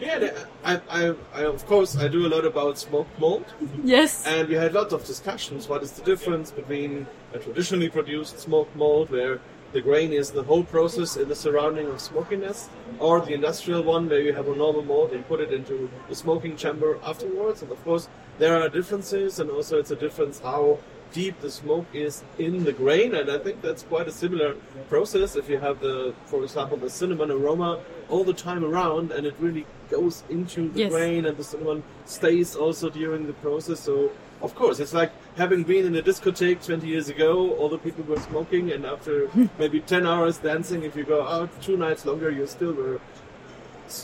Yeah, 0.00 0.30
I, 0.64 0.80
I, 0.88 1.14
I, 1.34 1.44
of 1.44 1.66
course, 1.66 1.96
I 1.96 2.06
do 2.06 2.24
a 2.24 2.30
lot 2.30 2.44
about 2.44 2.78
smoked 2.78 3.18
malt, 3.18 3.52
yes. 3.82 4.24
and 4.26 4.48
we 4.48 4.54
had 4.54 4.72
lots 4.72 4.92
of 4.92 5.04
discussions. 5.04 5.68
What 5.68 5.82
is 5.82 5.90
the 5.90 6.04
difference 6.04 6.52
between 6.52 7.08
a 7.32 7.38
traditionally 7.38 7.88
produced 7.88 8.38
smoked 8.38 8.76
malt, 8.76 9.10
where 9.10 9.40
the 9.72 9.80
grain 9.80 10.12
is 10.12 10.30
the 10.30 10.44
whole 10.44 10.62
process 10.62 11.16
in 11.16 11.28
the 11.28 11.34
surrounding 11.34 11.88
of 11.88 12.00
smokiness, 12.00 12.68
or 13.00 13.20
the 13.20 13.34
industrial 13.34 13.82
one 13.82 14.08
where 14.08 14.20
you 14.20 14.32
have 14.32 14.46
a 14.46 14.54
normal 14.54 14.82
malt 14.82 15.12
and 15.12 15.26
put 15.26 15.40
it 15.40 15.52
into 15.52 15.90
the 16.08 16.14
smoking 16.14 16.56
chamber 16.56 16.96
afterwards. 17.02 17.62
And 17.62 17.72
of 17.72 17.82
course, 17.84 18.08
there 18.38 18.56
are 18.56 18.68
differences, 18.68 19.40
and 19.40 19.50
also 19.50 19.78
it's 19.78 19.90
a 19.90 19.96
difference 19.96 20.38
how 20.38 20.78
deep 21.12 21.40
the 21.40 21.50
smoke 21.50 21.86
is 21.92 22.22
in 22.38 22.64
the 22.64 22.72
grain. 22.72 23.14
And 23.14 23.30
I 23.30 23.38
think 23.38 23.62
that's 23.62 23.82
quite 23.82 24.08
a 24.08 24.12
similar 24.12 24.54
process. 24.88 25.36
If 25.36 25.48
you 25.48 25.58
have 25.58 25.80
the, 25.80 26.14
for 26.26 26.42
example, 26.42 26.76
the 26.76 26.90
cinnamon 26.90 27.30
aroma 27.30 27.80
all 28.08 28.24
the 28.24 28.34
time 28.34 28.64
around, 28.64 29.12
and 29.12 29.26
it 29.26 29.34
really 29.38 29.66
goes 29.90 30.22
into 30.28 30.68
the 30.70 30.80
Yes. 30.80 30.92
grain, 30.92 31.26
and 31.26 31.36
the 31.36 31.44
cinnamon 31.44 31.82
stays 32.04 32.54
also 32.56 32.90
during 32.90 33.26
the 33.26 33.32
process. 33.34 33.80
So 33.80 34.10
of 34.40 34.54
course, 34.54 34.78
it's 34.78 34.92
like 34.94 35.10
having 35.36 35.64
been 35.64 35.84
in 35.86 35.96
a 35.96 36.02
discotheque 36.02 36.64
20 36.64 36.86
years 36.86 37.08
ago, 37.08 37.54
all 37.56 37.68
the 37.68 37.78
people 37.78 38.04
were 38.04 38.20
smoking, 38.20 38.70
and 38.70 38.86
after 38.86 39.28
maybe 39.58 39.80
10 39.80 40.06
hours 40.06 40.38
dancing, 40.38 40.84
if 40.84 40.94
you 40.94 41.04
go 41.04 41.26
out 41.26 41.50
two 41.60 41.76
nights 41.76 42.06
longer, 42.06 42.30
you 42.30 42.46
still 42.46 42.72
were 42.72 43.00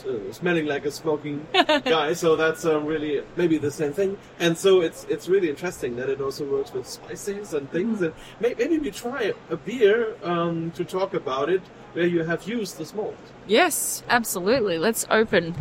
uh, 0.05 0.31
smelling 0.33 0.65
like 0.65 0.85
a 0.85 0.91
smoking 0.91 1.45
guy. 1.53 2.13
So 2.13 2.35
that's 2.35 2.65
uh, 2.65 2.79
really 2.81 3.23
maybe 3.35 3.57
the 3.57 3.71
same 3.71 3.93
thing. 3.93 4.17
And 4.39 4.57
so 4.57 4.81
it's 4.81 5.05
it's 5.09 5.27
really 5.27 5.49
interesting 5.49 5.95
that 5.97 6.09
it 6.09 6.21
also 6.21 6.45
works 6.45 6.73
with 6.73 6.87
spices 6.87 7.53
and 7.53 7.69
things. 7.71 8.01
And 8.01 8.13
may- 8.39 8.55
maybe 8.57 8.77
we 8.79 8.91
try 8.91 9.33
a 9.49 9.57
beer 9.57 10.15
um, 10.23 10.71
to 10.71 10.83
talk 10.83 11.13
about 11.13 11.49
it 11.49 11.61
where 11.93 12.07
you 12.07 12.23
have 12.23 12.47
used 12.47 12.77
the 12.77 12.95
malt. 12.95 13.15
Yes, 13.47 14.03
absolutely. 14.09 14.77
Let's 14.77 15.05
open 15.09 15.55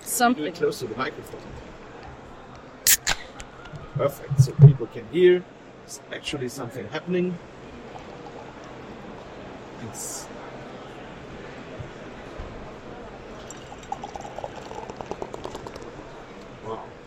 something. 0.00 0.52
close 0.52 0.78
to 0.80 0.86
the 0.86 0.96
microphone. 0.96 1.40
Perfect. 3.94 4.40
So 4.40 4.52
people 4.66 4.86
can 4.86 5.06
hear. 5.12 5.42
There's 5.80 6.00
actually 6.12 6.48
something 6.48 6.86
happening. 6.88 7.36
It's 9.88 10.26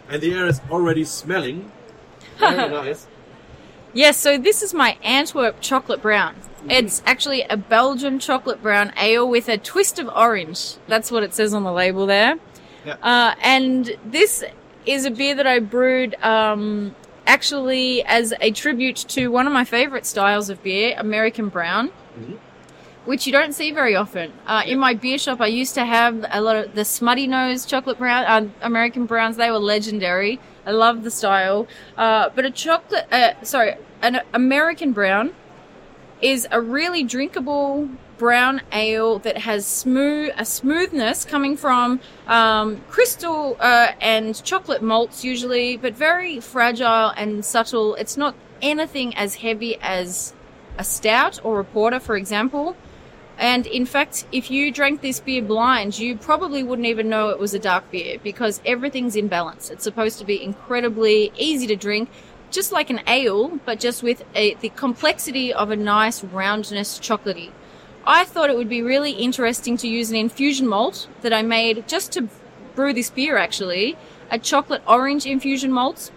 And 0.10 0.22
the 0.22 0.34
air 0.34 0.46
is 0.48 0.62
already 0.72 1.04
smelling. 1.04 1.72
Very 2.40 2.70
nice. 2.70 3.08
Yes, 3.94 4.18
so 4.18 4.38
this 4.38 4.62
is 4.62 4.74
my 4.74 4.98
Antwerp 5.04 5.60
chocolate 5.62 6.02
brown. 6.02 6.36
It's 6.70 7.02
actually 7.06 7.44
a 7.44 7.56
Belgian 7.56 8.20
chocolate 8.20 8.62
brown 8.62 8.92
ale 8.98 9.28
with 9.28 9.48
a 9.48 9.58
twist 9.58 10.00
of 10.00 10.10
orange. 10.10 10.76
That's 10.88 11.12
what 11.12 11.24
it 11.24 11.34
says 11.34 11.54
on 11.54 11.64
the 11.64 11.72
label 11.72 12.06
there. 12.06 12.36
Yeah. 12.86 12.96
Uh, 13.02 13.36
and 13.42 13.98
this 14.06 14.44
is 14.86 15.06
a 15.06 15.12
beer 15.12 15.34
that 15.36 15.48
I 15.48 15.60
brewed 15.60 16.16
um, 16.24 16.94
actually 17.26 18.04
as 18.06 18.34
a 18.42 18.52
tribute 18.52 18.98
to 19.10 19.28
one 19.30 19.48
of 19.48 19.54
my 19.54 19.64
favorite 19.64 20.06
styles 20.06 20.50
of 20.50 20.62
beer, 20.62 20.94
American 20.98 21.50
brown. 21.50 21.92
Mhm. 22.20 22.38
Which 23.08 23.26
you 23.26 23.32
don't 23.32 23.54
see 23.54 23.72
very 23.72 23.96
often. 23.96 24.34
Uh, 24.46 24.64
In 24.66 24.80
my 24.80 24.94
beer 24.94 25.18
shop, 25.18 25.40
I 25.40 25.48
used 25.48 25.76
to 25.76 25.86
have 25.86 26.26
a 26.30 26.42
lot 26.42 26.58
of 26.58 26.76
the 26.76 26.82
Smuttynose 26.82 27.66
chocolate 27.66 27.98
brown, 27.98 28.26
uh, 28.26 28.50
American 28.62 29.06
browns. 29.06 29.38
They 29.38 29.50
were 29.50 29.60
legendary. 29.60 30.42
I 30.66 30.72
love 30.72 31.06
the 31.06 31.10
style. 31.10 31.68
Uh, 31.98 32.28
but 32.36 32.44
a 32.44 32.52
chocolate, 32.52 33.06
uh, 33.10 33.42
sorry, 33.44 33.76
an 34.02 34.20
American 34.34 34.92
brown 34.92 35.34
is 36.22 36.50
a 36.52 36.60
really 36.60 37.02
drinkable 37.06 37.88
brown 38.18 38.60
ale 38.74 39.20
that 39.20 39.38
has 39.38 39.66
smooth 39.66 40.34
a 40.38 40.44
smoothness 40.44 41.24
coming 41.24 41.56
from 41.56 42.02
um, 42.28 42.82
crystal 42.90 43.56
uh, 43.62 43.94
and 44.02 44.44
chocolate 44.44 44.82
malts 44.82 45.24
usually, 45.24 45.78
but 45.78 45.96
very 45.96 46.42
fragile 46.42 47.14
and 47.16 47.46
subtle. 47.46 47.96
It's 47.96 48.18
not 48.18 48.36
anything 48.62 49.16
as 49.16 49.36
heavy 49.36 49.78
as 49.82 50.34
a 50.78 50.84
stout 50.84 51.40
or 51.46 51.62
a 51.62 51.64
porter, 51.64 52.02
for 52.02 52.18
example. 52.18 52.76
And 53.38 53.68
in 53.68 53.86
fact, 53.86 54.26
if 54.32 54.50
you 54.50 54.72
drank 54.72 55.02
this 55.02 55.20
beer 55.20 55.44
blind, 55.44 56.00
you 56.00 56.18
probably 56.18 56.64
wouldn't 56.64 56.88
even 56.88 57.08
know 57.08 57.30
it 57.30 57.40
was 57.40 57.54
a 57.54 57.60
dark 57.60 57.92
beer 57.92 58.18
because 58.24 58.62
everything's 58.66 59.16
in 59.16 59.28
balance. 59.28 59.70
It's 59.70 59.84
supposed 59.84 60.18
to 60.20 60.26
be 60.26 60.42
incredibly 60.42 61.32
easy 61.38 61.68
to 61.68 61.76
drink, 61.76 62.10
just 62.50 62.72
like 62.72 62.90
an 62.90 63.02
ale, 63.06 63.60
but 63.64 63.80
just 63.80 64.02
with 64.02 64.24
a, 64.34 64.56
the 64.56 64.70
complexity 64.70 65.54
of 65.54 65.70
a 65.70 65.76
nice 65.76 66.24
roundness 66.24 66.98
chocolatey. 66.98 67.52
I 68.06 68.24
thought 68.24 68.50
it 68.50 68.58
would 68.58 68.70
be 68.70 68.82
really 68.82 69.12
interesting 69.12 69.78
to 69.78 69.88
use 69.88 70.10
an 70.10 70.16
infusion 70.16 70.68
malt 70.68 71.08
that 71.22 71.34
I 71.34 71.44
made 71.44 71.88
just 71.88 72.12
to 72.14 72.30
brew 72.74 72.94
this 72.94 73.12
beer 73.12 73.38
actually, 73.38 73.98
a 74.32 74.40
chocolate 74.40 74.82
orange 74.88 75.28
infusion 75.28 75.72
malt. 75.72 76.12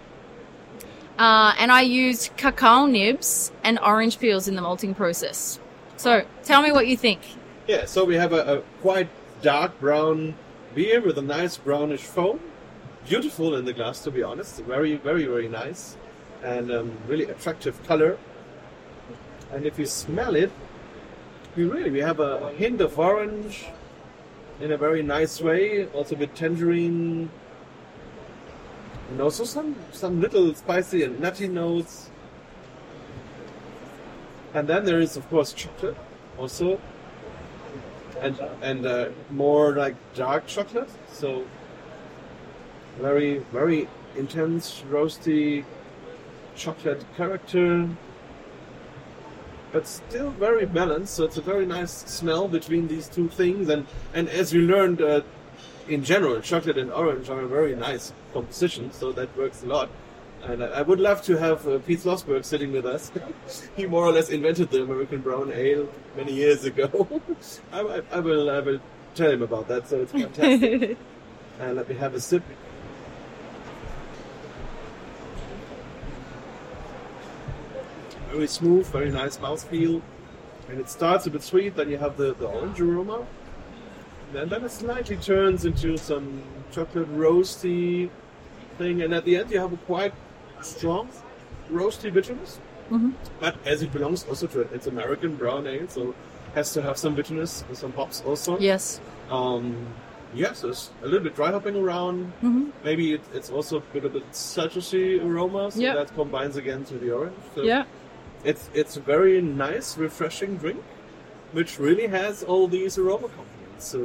Uh, 1.19 1.53
and 1.59 1.71
I 1.71 1.81
used 1.81 2.35
cacao 2.35 2.87
nibs 2.87 3.51
and 3.63 3.77
orange 3.77 4.17
peels 4.17 4.47
in 4.47 4.55
the 4.55 4.61
malting 4.61 4.95
process. 4.95 5.59
So 6.01 6.25
tell 6.43 6.63
me 6.63 6.71
what 6.71 6.87
you 6.87 6.97
think. 6.97 7.19
Yeah, 7.67 7.85
so 7.85 8.03
we 8.03 8.15
have 8.15 8.33
a, 8.33 8.57
a 8.57 8.61
quite 8.81 9.07
dark 9.43 9.79
brown 9.79 10.33
beer 10.73 10.99
with 10.99 11.19
a 11.19 11.21
nice 11.21 11.57
brownish 11.57 12.01
foam. 12.01 12.39
Beautiful 13.07 13.55
in 13.55 13.65
the 13.65 13.73
glass, 13.73 14.03
to 14.05 14.09
be 14.09 14.23
honest. 14.23 14.61
Very, 14.61 14.95
very, 14.95 15.25
very 15.25 15.47
nice. 15.47 15.97
And 16.43 16.71
um, 16.71 16.97
really 17.07 17.25
attractive 17.25 17.75
color. 17.85 18.17
And 19.51 19.63
if 19.67 19.77
you 19.77 19.85
smell 19.85 20.35
it, 20.35 20.51
we 21.55 21.65
really 21.65 21.91
we 21.91 21.99
have 21.99 22.19
a, 22.19 22.47
a 22.47 22.53
hint 22.53 22.81
of 22.81 22.97
orange 22.97 23.67
in 24.59 24.71
a 24.71 24.77
very 24.77 25.03
nice 25.03 25.39
way. 25.39 25.85
Also 25.93 26.15
with 26.15 26.33
tangerine. 26.33 27.29
And 29.11 29.21
also 29.21 29.43
some, 29.43 29.75
some 29.91 30.19
little 30.19 30.55
spicy 30.55 31.03
and 31.03 31.19
nutty 31.19 31.47
notes. 31.47 32.09
And 34.53 34.67
then 34.67 34.85
there 34.85 34.99
is, 34.99 35.15
of 35.17 35.29
course, 35.29 35.53
chocolate 35.53 35.97
also 36.37 36.79
and 38.21 38.39
and 38.61 38.85
uh, 38.85 39.09
more 39.29 39.73
like 39.73 39.95
dark 40.13 40.47
chocolate. 40.47 40.89
So 41.11 41.43
very 42.99 43.39
very 43.51 43.87
intense 44.15 44.83
roasty 44.89 45.65
chocolate 46.55 47.03
character, 47.17 47.89
but 49.71 49.87
still 49.87 50.29
very 50.31 50.65
balanced. 50.65 51.15
So 51.15 51.23
it's 51.23 51.37
a 51.37 51.41
very 51.41 51.65
nice 51.65 51.91
smell 51.91 52.47
between 52.47 52.87
these 52.87 53.07
two 53.07 53.27
things. 53.29 53.69
And 53.69 53.87
and 54.13 54.29
as 54.29 54.53
you 54.53 54.61
learned, 54.61 55.01
uh, 55.01 55.21
in 55.87 56.03
general, 56.03 56.39
chocolate 56.41 56.77
and 56.77 56.91
orange 56.91 57.29
are 57.29 57.41
a 57.41 57.47
very 57.47 57.75
nice 57.75 58.13
composition. 58.33 58.91
So 58.91 59.11
that 59.13 59.35
works 59.37 59.63
a 59.63 59.67
lot. 59.67 59.89
And 60.43 60.63
I 60.63 60.67
I 60.67 60.81
would 60.81 60.99
love 60.99 61.21
to 61.23 61.37
have 61.37 61.67
uh, 61.67 61.79
Pete 61.79 61.99
Slosberg 61.99 62.43
sitting 62.45 62.71
with 62.71 62.85
us. 62.85 63.11
he 63.75 63.85
more 63.85 64.05
or 64.05 64.11
less 64.11 64.29
invented 64.29 64.71
the 64.71 64.83
American 64.83 65.21
Brown 65.21 65.51
Ale 65.53 65.87
many 66.15 66.33
years 66.33 66.65
ago. 66.65 67.07
I, 67.71 67.81
I, 67.81 68.01
I 68.11 68.19
will 68.19 68.49
I 68.49 68.59
will 68.59 68.79
tell 69.15 69.31
him 69.31 69.41
about 69.41 69.67
that. 69.67 69.87
So 69.87 70.01
it's 70.01 70.11
fantastic. 70.11 70.97
and 71.59 71.75
let 71.75 71.87
me 71.87 71.95
have 71.95 72.15
a 72.15 72.19
sip. 72.19 72.43
Very 78.31 78.47
smooth, 78.47 78.87
very 78.87 79.11
nice 79.11 79.37
mouthfeel. 79.37 80.01
And 80.69 80.79
it 80.79 80.89
starts 80.89 81.27
a 81.27 81.29
bit 81.29 81.43
sweet, 81.43 81.75
then 81.75 81.89
you 81.89 81.97
have 81.97 82.15
the, 82.15 82.33
the 82.35 82.45
orange 82.45 82.79
aroma. 82.79 83.27
And 84.33 84.49
then 84.49 84.63
it 84.63 84.71
slightly 84.71 85.17
turns 85.17 85.65
into 85.65 85.97
some 85.97 86.41
chocolate 86.71 87.13
roasty 87.13 88.09
thing. 88.77 89.01
And 89.01 89.13
at 89.13 89.25
the 89.25 89.35
end, 89.35 89.51
you 89.51 89.59
have 89.59 89.73
a 89.73 89.77
quite 89.77 90.13
strong 90.61 91.09
roasty 91.71 92.11
bitterness. 92.13 92.59
Mhm. 92.89 93.13
But 93.39 93.55
as 93.65 93.81
it 93.81 93.91
belongs 93.91 94.25
also 94.27 94.47
to 94.47 94.61
it, 94.61 94.69
it's 94.73 94.87
American 94.87 95.35
brown 95.35 95.65
ale, 95.67 95.87
so 95.87 96.13
has 96.55 96.73
to 96.73 96.81
have 96.81 96.97
some 96.97 97.15
bitterness 97.15 97.63
and 97.67 97.77
some 97.77 97.93
hops 97.93 98.21
also. 98.25 98.59
Yes. 98.59 98.99
Um, 99.29 99.87
yes, 100.33 100.61
there's 100.61 100.89
a 101.01 101.05
little 101.05 101.21
bit 101.23 101.35
dry 101.35 101.51
hopping 101.51 101.75
around. 101.77 102.25
hmm 102.41 102.69
Maybe 102.83 103.13
it, 103.13 103.21
it's 103.33 103.49
also 103.49 103.77
a 103.77 103.83
bit 103.93 104.03
of 104.03 104.15
a 104.15 104.19
citrusy 104.33 105.23
aroma, 105.23 105.71
so 105.71 105.79
Yeah. 105.79 105.93
that 105.95 106.13
combines 106.15 106.57
again 106.57 106.83
to 106.85 106.95
the 106.97 107.11
orange. 107.11 107.37
So 107.55 107.61
Yeah. 107.63 107.85
it's 108.43 108.69
it's 108.73 108.97
a 108.97 109.01
very 109.01 109.41
nice, 109.41 109.97
refreshing 109.97 110.57
drink, 110.57 110.83
which 111.53 111.79
really 111.79 112.07
has 112.07 112.43
all 112.43 112.67
these 112.67 112.97
aroma 112.97 113.29
components. 113.29 113.85
So 113.87 113.99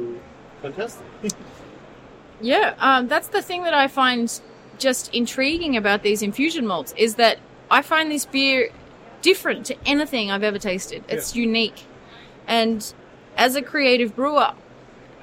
fantastic. 0.61 1.05
Yeah, 2.39 2.75
um, 2.77 3.07
that's 3.07 3.29
the 3.29 3.41
thing 3.41 3.63
that 3.63 3.73
I 3.73 3.87
find 3.87 4.29
just 4.77 5.13
intriguing 5.13 5.75
about 5.75 6.03
these 6.03 6.21
infusion 6.21 6.65
malts 6.65 6.93
is 6.97 7.15
that 7.15 7.37
I 7.69 7.81
find 7.81 8.11
this 8.11 8.25
beer 8.25 8.69
different 9.21 9.65
to 9.67 9.75
anything 9.85 10.31
I've 10.31 10.43
ever 10.43 10.59
tasted. 10.59 11.03
It's 11.07 11.35
unique. 11.35 11.85
And 12.47 12.93
as 13.35 13.55
a 13.55 13.61
creative 13.61 14.15
brewer, 14.15 14.53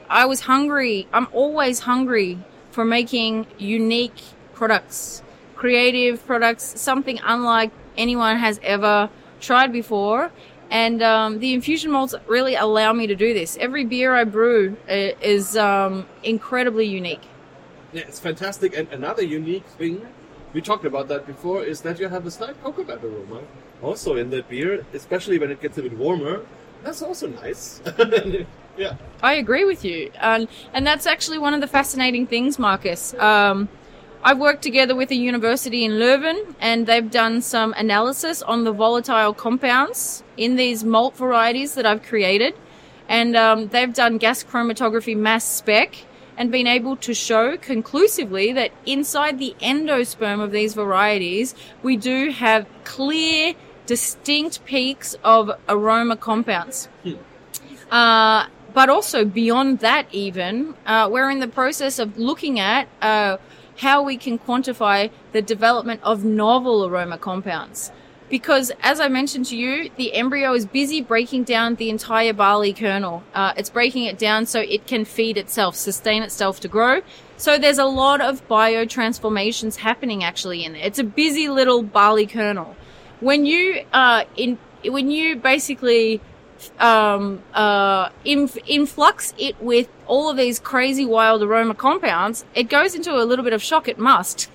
I 0.09 0.27
was 0.27 0.41
hungry. 0.41 1.09
I'm 1.13 1.29
always 1.33 1.81
hungry 1.81 2.39
for 2.71 2.85
making 2.85 3.47
unique 3.59 4.21
products, 4.53 5.23
creative 5.55 6.25
products, 6.27 6.81
something 6.81 7.19
unlike 7.25 7.71
anyone 7.97 8.37
has 8.37 8.61
ever 8.63 9.09
tried 9.41 9.73
before. 9.73 10.31
And 10.71 11.03
um, 11.03 11.39
the 11.39 11.55
infusion 11.55 11.93
malts 11.93 12.15
really 12.27 12.57
allow 12.57 12.93
me 12.93 13.07
to 13.07 13.15
do 13.15 13.33
this. 13.33 13.57
Every 13.59 13.85
beer 13.85 14.15
I 14.15 14.25
brew 14.25 14.77
is 14.89 15.57
um, 15.57 16.07
incredibly 16.23 16.87
unique. 16.87 17.23
Yeah, 17.95 18.03
it's 18.09 18.21
fantastic. 18.21 18.77
And 18.77 18.89
another 18.93 19.23
unique 19.23 19.67
thing, 19.79 20.07
we 20.53 20.61
talked 20.61 20.85
about 20.85 21.09
that 21.09 21.27
before, 21.27 21.63
is 21.63 21.81
that 21.83 22.01
you 22.01 22.09
have 22.09 22.27
a 22.27 22.31
slight 22.31 22.61
cocoa 22.63 22.85
coconut 22.85 23.05
aroma 23.05 23.41
also 23.83 24.17
in 24.17 24.31
that 24.31 24.49
beer, 24.49 24.85
especially 24.93 25.39
when 25.39 25.51
it 25.51 25.61
gets 25.61 25.79
a 25.79 25.83
bit 25.83 25.97
warmer. 25.97 26.45
That's 26.83 27.03
also 27.03 27.29
nice. 27.29 27.81
yeah. 28.77 28.97
I 29.23 29.35
agree 29.35 29.65
with 29.65 29.85
you. 29.85 30.11
Um, 30.19 30.49
and 30.73 30.87
that's 30.87 31.07
actually 31.07 31.39
one 31.39 31.55
of 31.55 31.61
the 31.61 31.67
fascinating 31.67 32.27
things, 32.27 32.59
Marcus. 32.59 33.15
Um, 33.15 33.69
I've 34.23 34.39
worked 34.39 34.63
together 34.63 34.95
with 34.95 35.11
a 35.11 35.15
university 35.15 35.85
in 35.85 35.93
Leuven 35.93 36.55
and 36.59 36.87
they've 36.87 37.11
done 37.11 37.43
some 37.43 37.75
analysis 37.75 38.43
on 38.43 38.65
the 38.65 38.73
volatile 38.73 39.35
compounds 39.35 40.25
in 40.37 40.57
these 40.57 40.83
malt 40.83 41.17
varieties 41.17 41.75
that 41.75 41.87
I've 41.87 42.03
created. 42.03 42.55
And 43.09 43.37
um, 43.37 43.69
they've 43.69 43.93
done 43.93 44.17
gas 44.17 44.43
chromatography 44.43 45.17
mass 45.17 45.45
spec 45.45 46.07
and 46.37 46.51
been 46.51 46.67
able 46.67 46.97
to 46.97 47.15
show 47.15 47.57
conclusively 47.57 48.53
that 48.53 48.73
inside 48.87 49.39
the 49.39 49.55
endosperm 49.61 50.41
of 50.41 50.51
these 50.51 50.75
varieties, 50.75 51.55
we 51.83 51.97
do 51.97 52.31
have 52.31 52.67
clear, 52.85 53.55
distinct 53.87 54.65
peaks 54.65 55.15
of 55.23 55.51
aroma 55.69 56.17
compounds. 56.17 56.89
Uh, 57.91 58.47
but 58.73 58.89
also 58.89 59.25
beyond 59.25 59.79
that, 59.81 60.07
even, 60.13 60.75
uh, 60.87 61.09
we're 61.11 61.31
in 61.31 61.39
the 61.39 61.49
process 61.49 61.99
of 61.99 62.19
looking 62.19 62.59
at 62.59 62.89
uh, 63.01 63.37
how 63.79 64.03
we 64.03 64.17
can 64.17 64.39
quantify 64.39 65.11
the 65.33 65.43
development 65.43 66.01
of 66.03 66.25
novel 66.25 66.87
aroma 66.87 67.19
compounds. 67.19 67.93
Because, 68.31 68.73
as 68.83 69.01
I 69.01 69.09
mentioned 69.09 69.47
to 69.47 69.57
you, 69.57 69.91
the 69.97 70.15
embryo 70.15 70.55
is 70.55 70.65
busy 70.65 71.03
breaking 71.03 71.45
down 71.45 71.75
the 71.75 71.91
entire 71.91 72.33
barley 72.33 72.73
kernel. 72.73 73.23
Uh, 73.35 73.53
it's 73.57 73.71
breaking 73.71 74.05
it 74.05 74.19
down 74.19 74.47
so 74.47 74.61
it 74.61 74.87
can 74.87 75.05
feed 75.05 75.37
itself, 75.37 75.77
sustain 75.77 76.23
itself 76.23 76.59
to 76.61 76.69
grow. 76.69 77.03
So 77.37 77.59
there's 77.59 77.79
a 77.79 77.85
lot 77.85 78.21
of 78.21 78.47
biotransformations 78.49 79.77
happening 79.77 80.25
actually 80.25 80.65
in 80.65 80.73
there. 80.73 80.83
It's 80.85 80.99
a 80.99 81.05
busy 81.05 81.49
little 81.49 81.83
barley 81.83 82.27
kernel. 82.27 82.77
When 83.21 83.45
you 83.45 83.85
uh, 83.93 84.25
in 84.37 84.59
when 84.85 85.11
you 85.11 85.37
basically 85.37 86.21
um, 86.79 87.43
uh, 87.53 88.09
inf- 88.25 88.59
influx 88.67 89.35
it 89.39 89.61
with 89.61 89.89
all 90.07 90.29
of 90.29 90.37
these 90.37 90.59
crazy 90.59 91.05
wild 91.05 91.43
aroma 91.43 91.75
compounds, 91.75 92.45
it 92.55 92.65
goes 92.65 92.95
into 92.95 93.15
a 93.15 93.25
little 93.25 93.45
bit 93.45 93.53
of 93.53 93.63
shock. 93.63 93.89
It 93.89 93.99
must, 93.99 94.51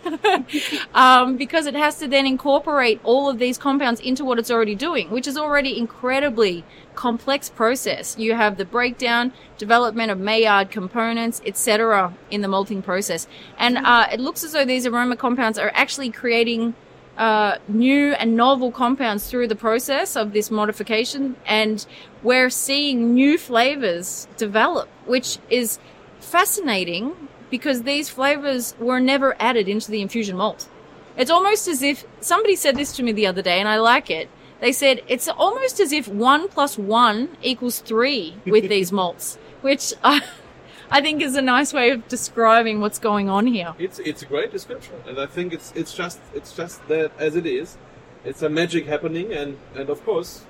um, 0.94 1.38
because 1.38 1.66
it 1.66 1.76
has 1.76 1.98
to 2.00 2.08
then 2.08 2.26
incorporate 2.26 3.00
all 3.04 3.30
of 3.30 3.40
these 3.40 3.58
compounds 3.58 4.00
into 4.00 4.24
what 4.24 4.38
it's 4.40 4.52
already 4.52 4.76
doing, 4.76 5.10
which 5.10 5.28
is 5.28 5.38
already 5.38 5.78
incredibly 5.78 6.64
complex 6.96 7.50
process. 7.50 8.18
You 8.18 8.36
have 8.36 8.58
the 8.58 8.66
breakdown, 8.66 9.32
development 9.58 10.12
of 10.12 10.20
Maillard 10.20 10.70
components, 10.70 11.42
etc., 11.46 12.14
in 12.30 12.42
the 12.42 12.48
malting 12.48 12.82
process, 12.82 13.28
and 13.58 13.78
uh, 13.78 14.08
it 14.12 14.20
looks 14.20 14.44
as 14.44 14.52
though 14.52 14.66
these 14.66 14.86
aroma 14.86 15.16
compounds 15.16 15.58
are 15.58 15.72
actually 15.74 16.12
creating 16.12 16.76
uh, 17.20 17.58
new 17.68 18.14
and 18.14 18.36
novel 18.38 18.72
compounds 18.72 19.30
through 19.30 19.48
the 19.48 19.56
process 19.56 20.16
of 20.16 20.32
this 20.32 20.50
modification, 20.50 21.36
and 21.46 21.86
we're 22.24 22.50
seeing 22.50 23.14
new 23.14 23.38
flavors 23.38 24.28
develop, 24.38 24.88
which 25.06 25.38
is 25.50 25.80
fascinating 26.20 27.14
because 27.50 27.84
these 27.84 28.10
flavors 28.10 28.74
were 28.80 29.02
never 29.02 29.36
added 29.40 29.68
into 29.68 29.92
the 29.92 30.02
infusion 30.02 30.38
malt. 30.38 30.70
It's 31.18 31.30
almost 31.30 31.68
as 31.68 31.82
if 31.82 32.06
somebody 32.22 32.56
said 32.56 32.78
this 32.78 32.96
to 32.96 33.04
me 33.04 33.12
the 33.12 33.28
other 33.28 33.42
day, 33.42 33.60
and 33.60 33.68
I 33.68 33.78
like 33.78 34.10
it. 34.10 34.30
They 34.62 34.72
said 34.72 35.02
it's 35.08 35.28
almost 35.28 35.82
as 35.82 35.92
if 35.92 36.08
one 36.08 36.48
plus 36.48 36.78
one 36.78 37.36
equals 37.42 37.80
three 37.80 38.36
with 38.46 38.70
these 38.70 38.92
malts, 39.00 39.38
which 39.62 39.94
I, 40.04 40.22
I 40.92 41.02
think 41.02 41.22
is 41.22 41.36
a 41.36 41.42
nice 41.42 41.74
way 41.74 41.92
of 41.92 42.08
describing 42.08 42.82
what's 42.82 43.00
going 43.00 43.30
on 43.30 43.48
here. 43.48 43.74
It's 43.78 44.00
it's 44.00 44.22
a 44.24 44.26
great 44.26 44.52
description, 44.52 44.96
and 45.08 45.20
I 45.20 45.28
think 45.28 45.54
it's 45.54 45.72
it's 45.76 45.94
just 45.94 46.20
it's 46.34 46.54
just 46.56 46.88
that 46.88 47.12
as 47.20 47.36
it 47.36 47.46
is. 47.46 47.78
It's 48.26 48.42
a 48.42 48.50
magic 48.50 48.86
happening, 48.86 49.32
and 49.32 49.58
and 49.76 49.90
of 49.90 50.04
course, 50.04 50.46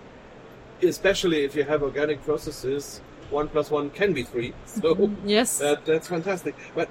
especially 0.82 1.44
if 1.44 1.56
you 1.56 1.64
have 1.64 1.84
organic 1.84 2.24
processes, 2.24 3.02
one 3.30 3.48
plus 3.50 3.70
one 3.70 3.90
can 3.90 4.14
be 4.14 4.24
three. 4.24 4.54
So 4.66 4.96
mm-hmm. 4.96 5.28
Yes. 5.28 5.58
that 5.60 5.86
that's 5.86 6.08
fantastic. 6.08 6.56
But 6.74 6.90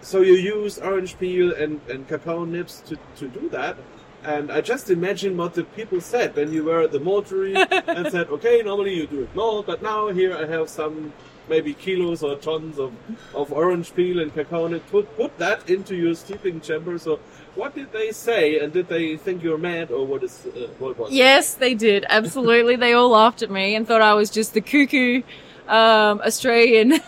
so 0.00 0.20
you 0.20 0.34
use 0.34 0.78
orange 0.78 1.18
peel 1.18 1.52
and 1.54 1.80
and 1.88 2.08
cacao 2.08 2.44
nibs 2.44 2.80
to 2.88 2.96
to 3.16 3.28
do 3.28 3.48
that. 3.50 3.76
And 4.24 4.50
I 4.50 4.62
just 4.62 4.88
imagine 4.88 5.36
what 5.36 5.52
the 5.52 5.64
people 5.64 6.00
said 6.00 6.34
when 6.34 6.50
you 6.50 6.64
were 6.64 6.80
at 6.80 6.92
the 6.92 7.00
mortuary 7.00 7.54
and 7.70 8.10
said, 8.10 8.28
okay, 8.30 8.62
normally 8.62 8.94
you 8.94 9.06
do 9.06 9.20
it 9.24 9.34
malt, 9.34 9.66
but 9.66 9.82
now 9.82 10.08
here 10.08 10.34
I 10.34 10.46
have 10.46 10.70
some 10.70 11.12
maybe 11.48 11.74
kilos 11.74 12.22
or 12.22 12.36
tons 12.36 12.78
of, 12.78 12.92
of 13.34 13.52
orange 13.52 13.94
peel 13.94 14.20
and 14.20 14.32
cacao 14.34 14.66
nibs. 14.66 14.90
Put, 14.90 15.16
put 15.16 15.36
that 15.38 15.68
into 15.68 15.94
your 15.94 16.14
steeping 16.14 16.60
chamber. 16.60 16.98
So 16.98 17.20
what 17.54 17.74
did 17.74 17.92
they 17.92 18.12
say? 18.12 18.58
And 18.60 18.72
did 18.72 18.88
they 18.88 19.16
think 19.16 19.42
you're 19.42 19.58
mad 19.58 19.90
or 19.90 20.06
what 20.06 20.22
is, 20.22 20.46
uh, 20.46 20.68
what 20.78 20.98
was? 20.98 21.12
Yes, 21.12 21.54
they 21.54 21.74
did. 21.74 22.04
Absolutely. 22.08 22.76
they 22.76 22.92
all 22.92 23.10
laughed 23.10 23.42
at 23.42 23.50
me 23.50 23.74
and 23.74 23.86
thought 23.86 24.02
I 24.02 24.14
was 24.14 24.30
just 24.30 24.54
the 24.54 24.60
cuckoo 24.60 25.22
um, 25.68 26.20
Australian 26.20 27.00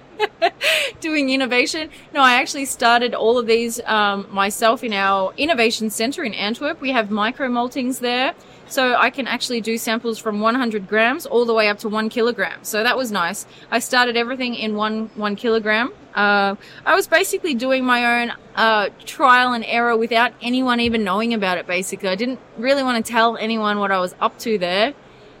doing 1.00 1.30
innovation. 1.30 1.90
No, 2.12 2.20
I 2.20 2.34
actually 2.34 2.66
started 2.66 3.14
all 3.14 3.38
of 3.38 3.46
these 3.46 3.80
um, 3.86 4.26
myself 4.30 4.84
in 4.84 4.92
our 4.92 5.32
innovation 5.36 5.90
center 5.90 6.24
in 6.24 6.34
Antwerp. 6.34 6.80
We 6.80 6.92
have 6.92 7.10
micro 7.10 7.48
maltings 7.48 8.00
there. 8.00 8.34
So 8.70 8.94
I 8.94 9.10
can 9.10 9.26
actually 9.26 9.60
do 9.60 9.76
samples 9.76 10.18
from 10.18 10.40
100 10.40 10.86
grams 10.86 11.26
all 11.26 11.44
the 11.44 11.52
way 11.52 11.68
up 11.68 11.80
to 11.80 11.88
one 11.88 12.08
kilogram. 12.08 12.62
So 12.62 12.84
that 12.84 12.96
was 12.96 13.10
nice. 13.10 13.44
I 13.68 13.80
started 13.80 14.16
everything 14.16 14.54
in 14.54 14.76
one 14.76 15.10
one 15.16 15.34
kilogram. 15.34 15.92
Uh, 16.14 16.54
I 16.86 16.94
was 16.94 17.08
basically 17.08 17.54
doing 17.54 17.84
my 17.84 18.22
own 18.22 18.32
uh, 18.54 18.90
trial 19.04 19.52
and 19.52 19.64
error 19.64 19.96
without 19.96 20.32
anyone 20.40 20.78
even 20.78 21.02
knowing 21.02 21.34
about 21.34 21.58
it. 21.58 21.66
Basically, 21.66 22.08
I 22.08 22.14
didn't 22.14 22.38
really 22.56 22.84
want 22.84 23.04
to 23.04 23.12
tell 23.12 23.36
anyone 23.36 23.80
what 23.80 23.90
I 23.90 23.98
was 23.98 24.14
up 24.20 24.38
to 24.40 24.56
there 24.56 24.94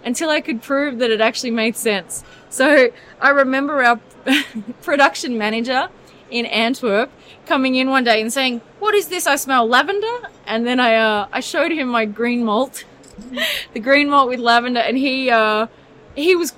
until 0.04 0.28
I 0.28 0.40
could 0.40 0.60
prove 0.60 0.98
that 0.98 1.10
it 1.10 1.20
actually 1.20 1.52
made 1.52 1.76
sense. 1.76 2.24
So 2.48 2.90
I 3.20 3.28
remember 3.28 3.84
our 3.84 4.00
production 4.82 5.38
manager 5.38 5.88
in 6.30 6.46
Antwerp 6.46 7.10
coming 7.46 7.74
in 7.76 7.90
one 7.90 8.02
day 8.02 8.20
and 8.20 8.32
saying, 8.32 8.60
"What 8.80 8.94
is 8.94 9.06
this? 9.06 9.28
I 9.28 9.36
smell 9.36 9.68
lavender." 9.68 10.28
And 10.46 10.66
then 10.66 10.80
I 10.80 10.96
uh, 10.96 11.28
I 11.32 11.40
showed 11.40 11.70
him 11.70 11.88
my 11.88 12.06
green 12.06 12.44
malt, 12.44 12.84
the 13.72 13.80
green 13.80 14.10
malt 14.10 14.28
with 14.28 14.40
lavender, 14.40 14.80
and 14.80 14.96
he 14.96 15.30
uh, 15.30 15.66
he 16.14 16.34
was 16.34 16.54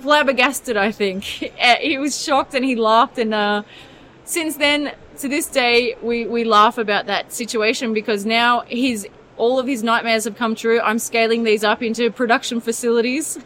flabbergasted. 0.00 0.76
I 0.76 0.92
think 0.92 1.52
Uh, 1.60 1.76
he 1.80 1.98
was 1.98 2.20
shocked 2.20 2.54
and 2.54 2.64
he 2.64 2.74
laughed. 2.74 3.18
And 3.18 3.34
uh, 3.34 3.62
since 4.24 4.56
then, 4.56 4.92
to 5.18 5.28
this 5.28 5.46
day, 5.46 5.96
we 6.02 6.26
we 6.26 6.44
laugh 6.44 6.78
about 6.78 7.06
that 7.06 7.32
situation 7.32 7.92
because 7.92 8.24
now 8.24 8.60
his 8.66 9.06
all 9.36 9.58
of 9.58 9.66
his 9.66 9.82
nightmares 9.82 10.24
have 10.24 10.36
come 10.36 10.54
true. 10.54 10.80
I'm 10.80 10.98
scaling 10.98 11.44
these 11.44 11.64
up 11.64 11.82
into 11.82 12.10
production 12.10 12.60
facilities, 12.60 13.36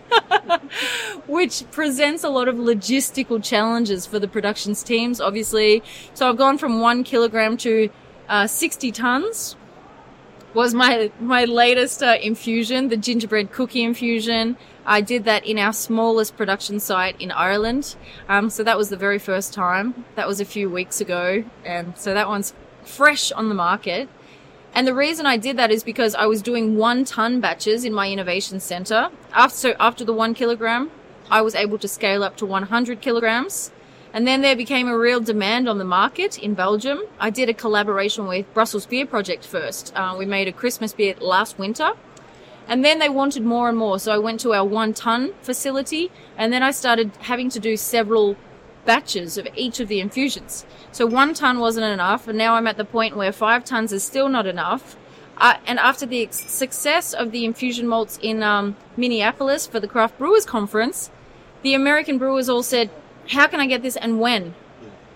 which 1.29 1.65
presents 1.71 2.25
a 2.25 2.29
lot 2.29 2.49
of 2.49 2.57
logistical 2.57 3.43
challenges 3.43 4.05
for 4.05 4.19
the 4.19 4.27
productions 4.27 4.83
teams, 4.83 5.21
obviously. 5.21 5.85
So 6.13 6.29
I've 6.29 6.37
gone 6.37 6.59
from 6.59 6.81
one 6.81 7.05
kilogram 7.05 7.57
to 7.59 7.91
uh, 8.29 8.49
60 8.49 8.91
tons. 8.91 9.55
Was 10.55 10.73
my 10.73 11.11
my 11.19 11.45
latest 11.45 12.01
uh, 12.01 12.17
infusion, 12.23 12.89
the 12.89 12.97
gingerbread 12.97 13.51
cookie 13.51 13.83
infusion. 13.83 14.57
I 14.87 15.01
did 15.01 15.25
that 15.25 15.45
in 15.45 15.59
our 15.59 15.73
smallest 15.73 16.37
production 16.37 16.79
site 16.79 17.21
in 17.21 17.33
Ireland. 17.33 17.97
Um, 18.29 18.51
so 18.51 18.63
that 18.63 18.79
was 18.79 18.89
the 18.89 18.97
very 18.97 19.19
first 19.19 19.53
time. 19.53 20.05
That 20.15 20.29
was 20.29 20.41
a 20.41 20.45
few 20.45 20.71
weeks 20.71 21.01
ago, 21.01 21.43
and 21.65 21.99
so 21.99 22.15
that 22.15 22.29
one's 22.29 22.55
fresh 22.85 23.33
on 23.33 23.49
the 23.49 23.55
market. 23.55 24.09
And 24.75 24.87
the 24.87 24.95
reason 24.95 25.27
I 25.27 25.39
did 25.39 25.57
that 25.57 25.73
is 25.73 25.83
because 25.83 26.15
I 26.15 26.27
was 26.27 26.41
doing 26.41 26.77
one 26.77 27.05
ton 27.05 27.41
batches 27.41 27.85
in 27.85 27.93
my 27.93 28.09
innovation 28.11 28.61
center. 28.61 29.11
After, 29.33 29.57
so 29.57 29.75
after 29.81 30.05
the 30.05 30.13
one 30.13 30.35
kilogram, 30.35 30.91
I 31.31 31.43
was 31.43 31.55
able 31.55 31.79
to 31.79 31.89
scale 31.89 32.23
up 32.23 32.37
to 32.37 32.47
100 32.47 33.01
kilograms. 33.01 33.73
And 34.15 34.29
then 34.29 34.43
there 34.43 34.55
became 34.55 34.87
a 34.87 34.97
real 34.97 35.19
demand 35.19 35.69
on 35.69 35.79
the 35.79 35.85
market 35.85 36.39
in 36.39 36.55
Belgium. 36.55 37.03
I 37.19 37.31
did 37.31 37.49
a 37.49 37.55
collaboration 37.55 38.29
with 38.29 38.47
Brussels 38.55 38.87
Beer 38.87 39.07
Project 39.07 39.45
first. 39.45 39.93
Uh, 39.97 40.15
we 40.17 40.25
made 40.25 40.47
a 40.47 40.53
Christmas 40.53 40.93
beer 40.93 41.17
last 41.21 41.59
winter. 41.59 41.91
And 42.69 42.85
then 42.85 43.01
they 43.01 43.09
wanted 43.09 43.43
more 43.43 43.69
and 43.69 43.77
more. 43.77 43.99
So 43.99 44.13
I 44.13 44.19
went 44.19 44.39
to 44.41 44.55
our 44.55 44.65
one 44.65 44.95
ton 44.95 45.35
facility 45.43 46.13
and 46.39 46.53
then 46.53 46.63
I 46.63 46.71
started 46.71 47.11
having 47.23 47.51
to 47.51 47.59
do 47.59 47.77
several 47.77 48.37
batches 48.85 49.37
of 49.37 49.49
each 49.57 49.81
of 49.81 49.89
the 49.89 49.99
infusions. 49.99 50.65
So 50.93 51.07
one 51.07 51.35
ton 51.35 51.59
wasn't 51.59 51.87
enough, 51.87 52.29
and 52.29 52.39
now 52.39 52.55
I'm 52.55 52.67
at 52.69 52.77
the 52.77 52.85
point 52.85 53.17
where 53.17 53.33
five 53.33 53.65
tons 53.65 53.93
is 53.93 54.05
still 54.05 54.29
not 54.29 54.47
enough. 54.47 54.97
Uh, 55.39 55.57
and 55.67 55.79
after 55.81 56.07
the 56.07 56.29
success 56.31 57.13
of 57.13 57.33
the 57.33 57.45
infusion 57.45 57.89
malts 57.89 58.19
in 58.23 58.43
um, 58.43 58.77
Minneapolis 58.97 59.67
for 59.67 59.81
the 59.81 59.89
Craft 59.89 60.19
Brewers 60.19 60.45
Conference, 60.45 61.11
the 61.63 61.75
American 61.75 62.19
brewers 62.19 62.49
all 62.49 62.63
said, 62.63 62.91
How 63.29 63.47
can 63.47 63.61
I 63.61 63.67
get 63.67 63.83
this 63.83 63.97
and 63.97 64.21
when? 64.21 64.55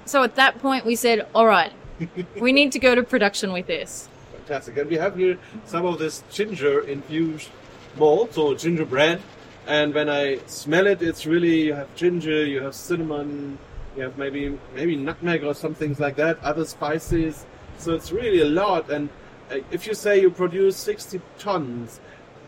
So 0.04 0.22
at 0.22 0.36
that 0.36 0.58
point, 0.60 0.84
we 0.86 0.96
said, 0.96 1.26
All 1.34 1.46
right, 1.46 1.72
we 2.40 2.52
need 2.52 2.72
to 2.72 2.78
go 2.78 2.94
to 2.94 3.02
production 3.02 3.52
with 3.52 3.66
this. 3.66 4.08
Fantastic. 4.32 4.78
And 4.78 4.88
we 4.88 4.96
have 4.96 5.16
here 5.16 5.38
some 5.66 5.84
of 5.84 5.98
this 5.98 6.24
ginger 6.30 6.80
infused 6.80 7.50
malt, 7.98 8.34
so 8.34 8.54
gingerbread. 8.54 9.20
And 9.66 9.92
when 9.92 10.08
I 10.08 10.38
smell 10.46 10.86
it, 10.86 11.02
it's 11.02 11.26
really 11.26 11.66
you 11.66 11.74
have 11.74 11.94
ginger, 11.94 12.46
you 12.46 12.62
have 12.62 12.74
cinnamon, 12.74 13.58
you 13.96 14.04
have 14.04 14.16
maybe 14.16 14.58
maybe 14.74 14.96
nutmeg 14.96 15.44
or 15.44 15.54
some 15.54 15.74
things 15.74 16.00
like 16.00 16.16
that, 16.16 16.42
other 16.42 16.64
spices. 16.64 17.44
So 17.76 17.94
it's 17.94 18.10
really 18.10 18.40
a 18.40 18.46
lot. 18.46 18.90
And 18.90 19.10
uh, 19.50 19.58
if 19.70 19.86
you 19.86 19.94
say 19.94 20.20
you 20.20 20.30
produce 20.30 20.76
60 20.78 21.20
tons, 21.38 22.00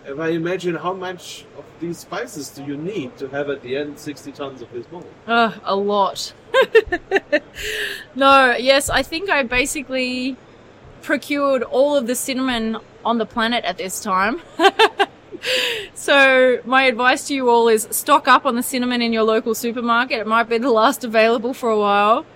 if 0.06 0.18
I 0.18 0.28
imagine 0.28 0.74
how 0.74 0.92
much 0.92 1.44
of 1.56 1.64
these 1.80 1.98
spices 1.98 2.48
do 2.48 2.64
you 2.64 2.76
need 2.76 3.16
to 3.18 3.28
have 3.28 3.50
at 3.50 3.62
the 3.62 3.76
end 3.76 3.98
60 3.98 4.32
tons 4.32 4.62
of 4.62 4.72
this 4.72 4.86
mold? 4.90 5.06
Uh, 5.26 5.52
a 5.64 5.76
lot. 5.76 6.32
no, 8.14 8.56
yes, 8.56 8.90
I 8.90 9.02
think 9.02 9.30
I 9.30 9.42
basically 9.42 10.36
procured 11.02 11.62
all 11.62 11.96
of 11.96 12.06
the 12.06 12.14
cinnamon 12.14 12.78
on 13.04 13.18
the 13.18 13.26
planet 13.26 13.64
at 13.64 13.78
this 13.78 14.00
time. 14.00 14.40
so, 15.94 16.60
my 16.64 16.84
advice 16.84 17.26
to 17.28 17.34
you 17.34 17.48
all 17.48 17.68
is 17.68 17.88
stock 17.90 18.28
up 18.28 18.44
on 18.44 18.56
the 18.56 18.62
cinnamon 18.62 19.02
in 19.02 19.12
your 19.12 19.22
local 19.22 19.54
supermarket. 19.54 20.20
It 20.20 20.26
might 20.26 20.48
be 20.48 20.58
the 20.58 20.70
last 20.70 21.04
available 21.04 21.54
for 21.54 21.70
a 21.70 21.78
while. 21.78 22.26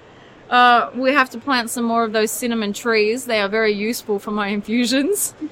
Uh, 0.49 0.91
we 0.95 1.13
have 1.13 1.31
to 1.31 1.39
plant 1.39 1.71
some 1.71 1.85
more 1.85 2.05
of 2.05 2.13
those 2.13 2.31
cinnamon 2.31 2.73
trees. 2.73 3.25
They 3.25 3.41
are 3.41 3.49
very 3.49 3.73
useful 3.73 4.19
for 4.19 4.31
my 4.31 4.49
infusions. 4.49 5.35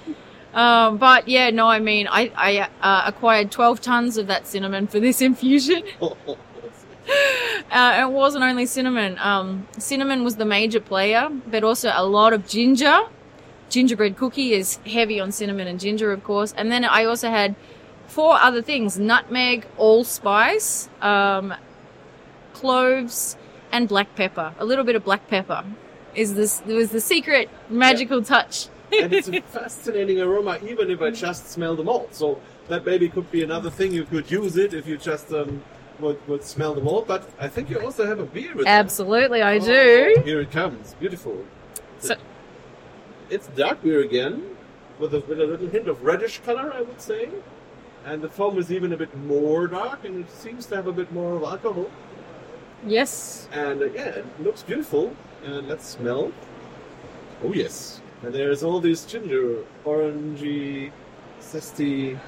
Um, 0.54 0.98
but 0.98 1.28
yeah, 1.28 1.50
no, 1.50 1.66
I 1.66 1.78
mean, 1.78 2.06
I, 2.10 2.30
I 2.36 2.68
uh, 2.82 3.02
acquired 3.06 3.50
12 3.50 3.80
tons 3.80 4.18
of 4.18 4.26
that 4.26 4.46
cinnamon 4.46 4.86
for 4.86 5.00
this 5.00 5.20
infusion. 5.30 5.82
Uh, 7.70 8.06
it 8.06 8.12
wasn't 8.12 8.44
only 8.44 8.66
cinnamon. 8.66 9.18
Um, 9.18 9.66
cinnamon 9.78 10.24
was 10.24 10.36
the 10.36 10.44
major 10.44 10.80
player, 10.80 11.28
but 11.46 11.64
also 11.64 11.90
a 11.94 12.04
lot 12.04 12.32
of 12.32 12.46
ginger. 12.46 13.00
Gingerbread 13.70 14.16
cookie 14.16 14.52
is 14.52 14.76
heavy 14.86 15.18
on 15.18 15.32
cinnamon 15.32 15.66
and 15.66 15.80
ginger, 15.80 16.12
of 16.12 16.22
course. 16.22 16.52
And 16.56 16.70
then 16.70 16.84
I 16.84 17.04
also 17.04 17.30
had 17.30 17.56
four 18.06 18.34
other 18.34 18.60
things: 18.60 18.98
nutmeg, 18.98 19.66
allspice, 19.78 20.90
um, 21.00 21.54
cloves, 22.52 23.36
and 23.72 23.88
black 23.88 24.14
pepper. 24.14 24.54
A 24.58 24.64
little 24.64 24.84
bit 24.84 24.94
of 24.94 25.04
black 25.04 25.26
pepper 25.28 25.64
is 26.14 26.34
this 26.34 26.62
was 26.66 26.90
the 26.90 27.00
secret 27.00 27.48
magical 27.70 28.22
touch. 28.22 28.68
And 28.92 29.12
it's 29.12 29.28
a 29.28 29.40
fascinating 29.42 30.20
aroma, 30.20 30.58
even 30.66 30.90
if 30.90 31.00
I 31.02 31.10
just 31.10 31.48
smell 31.48 31.74
the 31.76 31.84
malt. 31.84 32.14
So 32.14 32.40
that 32.68 32.84
maybe 32.84 33.08
could 33.08 33.30
be 33.30 33.42
another 33.42 33.70
thing 33.70 33.92
you 33.92 34.04
could 34.04 34.30
use 34.30 34.56
it 34.56 34.74
if 34.74 34.86
you 34.86 34.96
just 34.96 35.32
um, 35.32 35.62
would, 36.00 36.26
would 36.28 36.44
smell 36.44 36.74
the 36.74 36.80
malt. 36.80 37.06
But 37.08 37.28
I 37.38 37.48
think 37.48 37.70
you 37.70 37.78
also 37.80 38.06
have 38.06 38.18
a 38.20 38.26
beer 38.26 38.54
with 38.54 38.66
it. 38.66 38.70
Absolutely, 38.70 39.42
I 39.42 39.56
Oh, 39.56 39.60
do. 39.60 40.22
Here 40.24 40.40
it 40.40 40.50
comes. 40.50 40.94
Beautiful. 41.00 41.44
So, 42.00 42.14
It's 43.30 43.46
dark 43.48 43.82
beer 43.82 44.00
again, 44.02 44.42
with 44.98 45.14
a, 45.14 45.20
with 45.20 45.40
a 45.40 45.46
little 45.46 45.68
hint 45.68 45.88
of 45.88 46.02
reddish 46.04 46.40
color, 46.40 46.72
I 46.74 46.82
would 46.82 47.00
say. 47.00 47.28
And 48.04 48.20
the 48.20 48.28
foam 48.28 48.58
is 48.58 48.70
even 48.72 48.92
a 48.92 48.96
bit 48.96 49.16
more 49.16 49.68
dark, 49.68 50.04
and 50.04 50.24
it 50.24 50.30
seems 50.30 50.66
to 50.66 50.76
have 50.76 50.86
a 50.88 50.92
bit 50.92 51.10
more 51.12 51.36
of 51.36 51.42
alcohol. 51.44 51.88
yes, 52.86 53.48
And 53.52 53.80
uh, 53.80 53.86
yeah, 53.86 54.08
it 54.08 54.26
looks 54.40 54.62
beautiful. 54.62 55.16
And 55.44 55.68
let's 55.68 55.86
smell. 55.86 56.32
Oh 57.44 57.52
yes. 57.52 58.01
And 58.22 58.32
there's 58.32 58.62
all 58.62 58.80
these 58.80 59.04
ginger, 59.04 59.64
orangey, 59.84 60.92
zesty. 61.40 62.18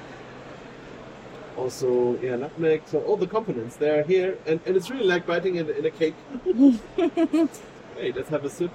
Also, 1.57 2.19
yeah, 2.19 2.35
nutmeg. 2.35 2.81
So 2.85 3.01
all 3.03 3.15
the 3.15 3.27
components 3.27 3.77
they 3.77 3.89
are 3.89 4.03
here, 4.03 4.37
and, 4.45 4.59
and 4.65 4.75
it's 4.75 4.89
really 4.89 5.05
like 5.05 5.25
biting 5.25 5.55
in, 5.55 5.69
in 5.69 5.85
a 5.85 5.91
cake. 5.91 6.15
hey, 7.95 8.11
let's 8.11 8.27
have 8.29 8.43
a 8.43 8.49
sip. 8.49 8.71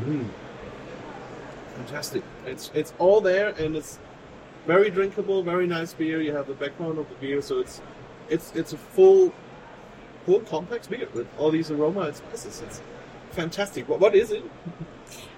Mm. 0.00 0.28
Fantastic. 1.76 2.22
It's 2.46 2.70
it's 2.72 2.94
all 2.98 3.20
there, 3.20 3.50
and 3.50 3.76
it's 3.76 3.98
very 4.66 4.88
drinkable, 4.90 5.42
very 5.42 5.66
nice 5.66 5.92
beer. 5.92 6.22
You 6.22 6.34
have 6.34 6.46
the 6.46 6.54
background 6.54 6.98
of 6.98 7.08
the 7.10 7.14
beer, 7.16 7.42
so 7.42 7.58
it's 7.58 7.82
it's 8.30 8.52
it's 8.54 8.72
a 8.72 8.78
full 8.78 9.34
full 10.24 10.40
complex 10.40 10.86
beer 10.86 11.08
with 11.12 11.26
all 11.38 11.50
these 11.50 11.70
aroma 11.70 12.00
and 12.02 12.16
spices. 12.16 12.62
It's 12.62 12.80
fantastic. 13.34 13.88
What, 13.88 14.00
what 14.00 14.14
is 14.14 14.30
it? 14.30 14.42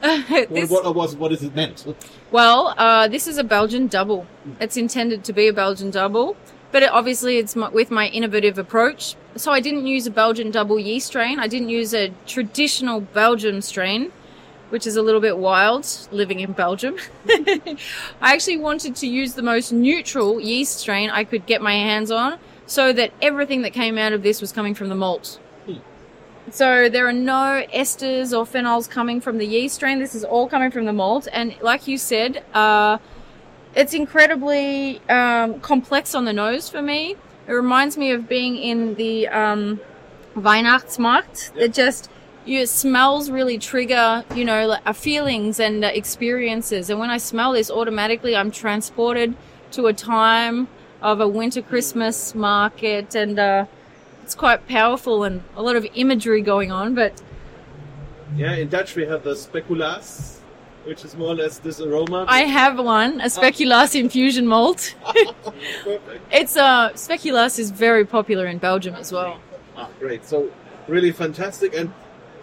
What, 0.01 0.49
This- 0.51 0.71
what, 0.71 0.95
was 0.95 1.17
what 1.17 1.33
is 1.33 1.43
it 1.43 1.55
meant? 1.55 1.85
Well, 2.31 2.75
uh, 2.77 3.09
this 3.09 3.27
is 3.27 3.39
a 3.39 3.45
Belgian 3.45 3.89
double. 3.89 4.27
It's 4.61 4.77
intended 4.77 5.25
to 5.25 5.33
be 5.33 5.49
a 5.49 5.53
Belgian 5.53 5.91
double, 5.91 6.37
but 6.71 6.83
it, 6.83 6.91
obviously 6.91 7.39
it's 7.39 7.57
my, 7.57 7.69
with 7.71 7.91
my 7.91 8.07
innovative 8.09 8.59
approach. 8.59 9.17
So 9.37 9.51
I 9.53 9.61
didn't 9.61 9.87
use 9.87 10.07
a 10.07 10.11
Belgian 10.11 10.51
double 10.51 10.79
yeast 10.79 11.09
strain. 11.09 11.41
I 11.41 11.49
didn't 11.49 11.71
use 11.71 11.95
a 11.95 12.13
traditional 12.27 13.01
Belgian 13.01 13.63
strain, 13.63 14.13
which 14.71 14.87
is 14.87 14.97
a 14.97 15.03
little 15.03 15.21
bit 15.21 15.39
wild 15.39 15.87
living 16.13 16.41
in 16.41 16.53
Belgium. 16.53 16.97
I 17.29 17.77
actually 18.21 18.59
wanted 18.59 18.97
to 18.97 19.07
use 19.07 19.35
the 19.35 19.43
most 19.43 19.73
neutral 19.73 20.41
yeast 20.41 20.79
strain 20.79 21.11
I 21.11 21.25
could 21.25 21.47
get 21.47 21.63
my 21.63 21.73
hands 21.73 22.11
on 22.11 22.39
so 22.67 22.93
that 22.93 23.13
everything 23.23 23.63
that 23.63 23.73
came 23.73 23.97
out 23.99 24.13
of 24.13 24.23
this 24.23 24.41
was 24.41 24.53
coming 24.53 24.75
from 24.75 24.89
the 24.89 24.95
malt. 24.95 25.41
So 26.51 26.89
there 26.89 27.09
are 27.09 27.13
no 27.13 27.65
esters 27.75 28.37
or 28.37 28.45
phenols 28.45 28.89
coming 28.89 29.21
from 29.21 29.39
the 29.39 29.47
yeast 29.47 29.75
strain. 29.77 29.99
This 29.99 30.15
is 30.15 30.23
all 30.25 30.49
coming 30.49 30.71
from 30.71 30.85
the 30.85 30.93
malt, 30.93 31.27
and 31.33 31.57
like 31.61 31.89
you 31.89 31.99
said, 31.99 32.45
uh, 32.55 32.99
it's 33.75 33.95
incredibly 33.95 35.01
um, 35.09 35.61
complex 35.61 36.15
on 36.15 36.25
the 36.25 36.33
nose 36.33 36.69
for 36.69 36.81
me. 36.81 37.17
It 37.49 37.53
reminds 37.53 37.99
me 37.99 38.13
of 38.13 38.29
being 38.29 38.57
in 38.57 38.95
the 38.95 39.27
um, 39.29 39.81
Weihnachtsmarkt. 40.37 41.57
It 41.57 41.75
just 41.75 42.11
you 42.45 42.61
it 42.61 42.69
smells 42.69 43.29
really 43.29 43.59
trigger 43.59 44.25
you 44.37 44.45
know 44.45 44.69
like, 44.69 44.83
uh, 44.87 44.93
feelings 44.93 45.59
and 45.59 45.85
uh, 45.85 45.89
experiences. 45.89 46.91
And 46.91 47.01
when 47.01 47.11
I 47.11 47.19
smell 47.19 47.53
this, 47.55 47.73
automatically 47.73 48.37
I'm 48.37 48.53
transported 48.53 49.35
to 49.73 49.87
a 49.87 49.93
time 49.93 50.69
of 51.03 51.21
a 51.21 51.27
winter 51.27 51.61
Christmas 51.61 52.37
market 52.37 53.17
and. 53.17 53.37
Uh, 53.37 53.67
it's 54.27 54.35
quite 54.35 54.67
powerful 54.67 55.23
and 55.23 55.41
a 55.55 55.63
lot 55.63 55.77
of 55.77 55.87
imagery 55.95 56.43
going 56.43 56.73
on, 56.73 56.97
but 56.97 57.23
Yeah, 58.37 58.57
in 58.57 58.69
Dutch 58.69 58.97
we 58.97 59.05
have 59.07 59.23
the 59.23 59.35
speculaas, 59.37 60.39
which 60.83 61.05
is 61.05 61.17
more 61.17 61.29
or 61.29 61.37
less 61.37 61.59
this 61.61 61.81
aroma. 61.81 62.25
I 62.27 62.41
have 62.41 62.77
one, 62.77 63.21
a 63.21 63.27
speculaas 63.27 63.95
infusion 63.95 64.45
malt. 64.49 64.97
It's 66.33 66.57
uh 66.57 66.91
speculaas 66.95 67.61
is 67.61 67.71
very 67.71 68.05
popular 68.05 68.47
in 68.47 68.59
Belgium 68.59 68.97
as 68.97 69.13
well. 69.13 69.39
Ah, 69.77 69.91
great. 70.01 70.25
So 70.25 70.51
really 70.89 71.13
fantastic. 71.13 71.73
And 71.73 71.93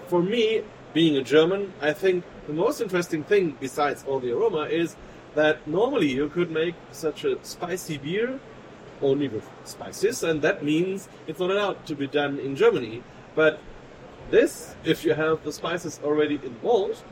for 0.07 0.21
me, 0.23 0.61
being 0.93 1.17
a 1.17 1.23
German, 1.35 1.73
I 1.81 1.91
think 1.91 2.23
the 2.47 2.53
most 2.53 2.79
interesting 2.79 3.25
thing 3.25 3.57
besides 3.59 4.05
all 4.07 4.21
the 4.21 4.31
aroma 4.31 4.63
is 4.83 4.95
that 5.35 5.67
normally 5.67 6.09
you 6.19 6.29
could 6.29 6.49
make 6.49 6.75
such 6.91 7.25
a 7.25 7.33
spicy 7.43 7.97
beer 7.97 8.39
only 9.03 9.27
with 9.27 9.47
spices, 9.65 10.23
and 10.23 10.41
that 10.41 10.63
means 10.63 11.09
it's 11.27 11.39
not 11.39 11.51
allowed 11.51 11.85
to 11.85 11.95
be 11.95 12.07
done 12.07 12.39
in 12.39 12.55
Germany. 12.55 13.03
But 13.35 13.59
this, 14.31 14.75
if 14.83 15.03
you 15.05 15.13
have 15.13 15.43
the 15.43 15.51
spices 15.51 15.99
already 16.03 16.35
involved, 16.35 17.03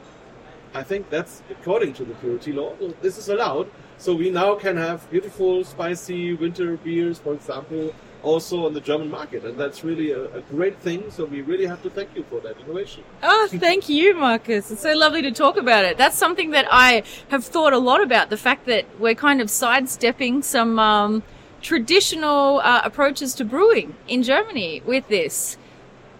I 0.73 0.83
think 0.83 1.09
that's 1.09 1.43
according 1.49 1.93
to 1.95 2.05
the 2.05 2.13
purity 2.15 2.53
law. 2.53 2.73
This 3.01 3.17
is 3.17 3.29
allowed. 3.29 3.69
So 3.97 4.15
we 4.15 4.31
now 4.31 4.55
can 4.55 4.77
have 4.77 5.09
beautiful, 5.11 5.63
spicy 5.63 6.33
winter 6.33 6.77
beers, 6.77 7.19
for 7.19 7.33
example, 7.33 7.93
also 8.23 8.65
on 8.65 8.73
the 8.73 8.81
German 8.81 9.09
market, 9.09 9.43
and 9.45 9.57
that's 9.57 9.83
really 9.83 10.11
a, 10.11 10.25
a 10.33 10.41
great 10.41 10.79
thing. 10.79 11.11
So 11.11 11.25
we 11.25 11.41
really 11.41 11.65
have 11.65 11.83
to 11.83 11.89
thank 11.89 12.09
you 12.15 12.23
for 12.23 12.39
that 12.39 12.57
innovation. 12.59 13.03
Oh, 13.21 13.47
thank 13.51 13.89
you, 13.89 14.15
Marcus. 14.15 14.71
It's 14.71 14.81
so 14.81 14.93
lovely 14.93 15.21
to 15.23 15.31
talk 15.31 15.57
about 15.57 15.85
it. 15.85 15.97
That's 15.97 16.17
something 16.17 16.51
that 16.51 16.67
I 16.71 17.03
have 17.29 17.43
thought 17.45 17.73
a 17.73 17.79
lot 17.79 18.01
about. 18.01 18.29
The 18.29 18.37
fact 18.37 18.65
that 18.67 18.85
we're 18.99 19.15
kind 19.15 19.41
of 19.41 19.49
sidestepping 19.49 20.43
some 20.43 20.79
um, 20.79 21.23
traditional 21.61 22.59
uh, 22.59 22.81
approaches 22.83 23.33
to 23.35 23.45
brewing 23.45 23.95
in 24.07 24.23
Germany 24.23 24.81
with 24.85 25.07
this. 25.07 25.57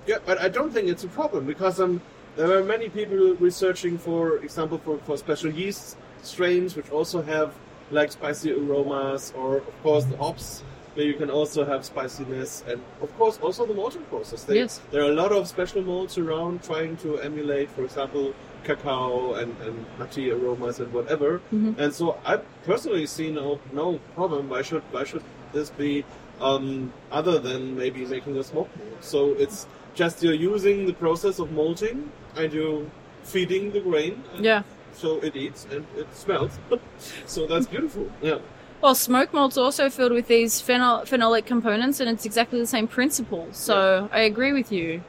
Yeah, 0.08 0.18
but 0.26 0.40
I 0.40 0.50
don't 0.50 0.72
think 0.72 0.88
it's 0.88 1.04
a 1.04 1.08
problem 1.08 1.46
because 1.46 1.80
um, 1.80 2.02
there 2.36 2.58
are 2.58 2.64
many 2.64 2.90
people 2.90 3.36
researching, 3.36 3.98
for 3.98 4.38
example, 4.38 4.78
for, 4.78 4.98
for 5.00 5.18
special 5.18 5.52
yeast 5.52 5.98
strains 6.24 6.76
which 6.76 6.90
also 6.92 7.22
have 7.22 7.54
like 7.92 8.12
spicy 8.12 8.54
aromas, 8.54 9.34
or 9.36 9.58
of 9.58 9.84
course 9.84 10.06
the 10.06 10.18
hops 10.18 10.64
where 10.94 11.06
you 11.06 11.14
can 11.14 11.30
also 11.30 11.66
have 11.66 11.86
spiciness, 11.86 12.64
and 12.68 12.82
of 13.02 13.16
course 13.18 13.38
also 13.40 13.66
the 13.66 13.74
malting 13.74 14.04
process. 14.04 14.44
They, 14.44 14.56
Yes. 14.56 14.82
There 14.92 15.02
are 15.04 15.12
a 15.12 15.14
lot 15.14 15.32
of 15.32 15.48
special 15.48 15.82
malts 15.82 16.18
around 16.18 16.64
trying 16.64 16.98
to 16.98 17.20
emulate, 17.20 17.70
for 17.72 17.84
example, 17.84 18.34
cacao 18.64 19.34
and, 19.34 19.56
and 19.62 19.86
nutty 20.00 20.32
aromas 20.32 20.80
and 20.80 20.92
whatever. 20.94 21.42
And 21.52 21.94
so 21.94 22.20
I 22.26 22.38
personally 22.66 23.06
see 23.06 23.32
no 23.32 23.60
no 23.74 24.00
problem. 24.16 24.50
Why 24.50 24.62
should 24.62 24.84
why 24.92 25.04
should 25.04 25.24
this 25.54 25.70
be 25.70 26.06
um, 26.40 26.92
other 27.12 27.40
than 27.40 27.78
maybe 27.78 28.06
making 28.06 28.38
a 28.38 28.44
smoke 28.44 28.70
malt? 28.78 29.04
So 29.04 29.34
it's 29.34 29.68
just 29.96 30.24
you're 30.24 30.34
using 30.34 30.86
the 30.86 30.94
process 30.94 31.40
of 31.40 31.52
malting 31.52 32.12
and 32.36 32.54
you're 32.54 32.86
feeding 33.24 33.72
the 33.72 33.82
grain. 33.82 34.24
Yeah. 34.40 34.64
So 34.94 35.20
it 35.20 35.36
eats 35.36 35.68
and 35.72 35.86
it 35.96 36.14
smells. 36.16 36.60
so 37.26 37.48
that's 37.48 37.68
beautiful. 37.68 38.10
Yeah. 38.22 38.40
Well, 38.82 38.96
smoke 38.96 39.32
malt's 39.32 39.58
also 39.58 39.92
filled 39.92 40.12
with 40.12 40.28
these 40.28 40.60
phenol- 40.60 41.06
phenolic 41.06 41.46
components, 41.46 42.00
and 42.00 42.10
it's 42.10 42.26
exactly 42.26 42.60
the 42.60 42.66
same 42.66 42.88
principle. 42.88 43.48
So 43.52 44.10
I 44.12 44.22
agree 44.22 44.54
with 44.54 44.72
you. 44.72 45.04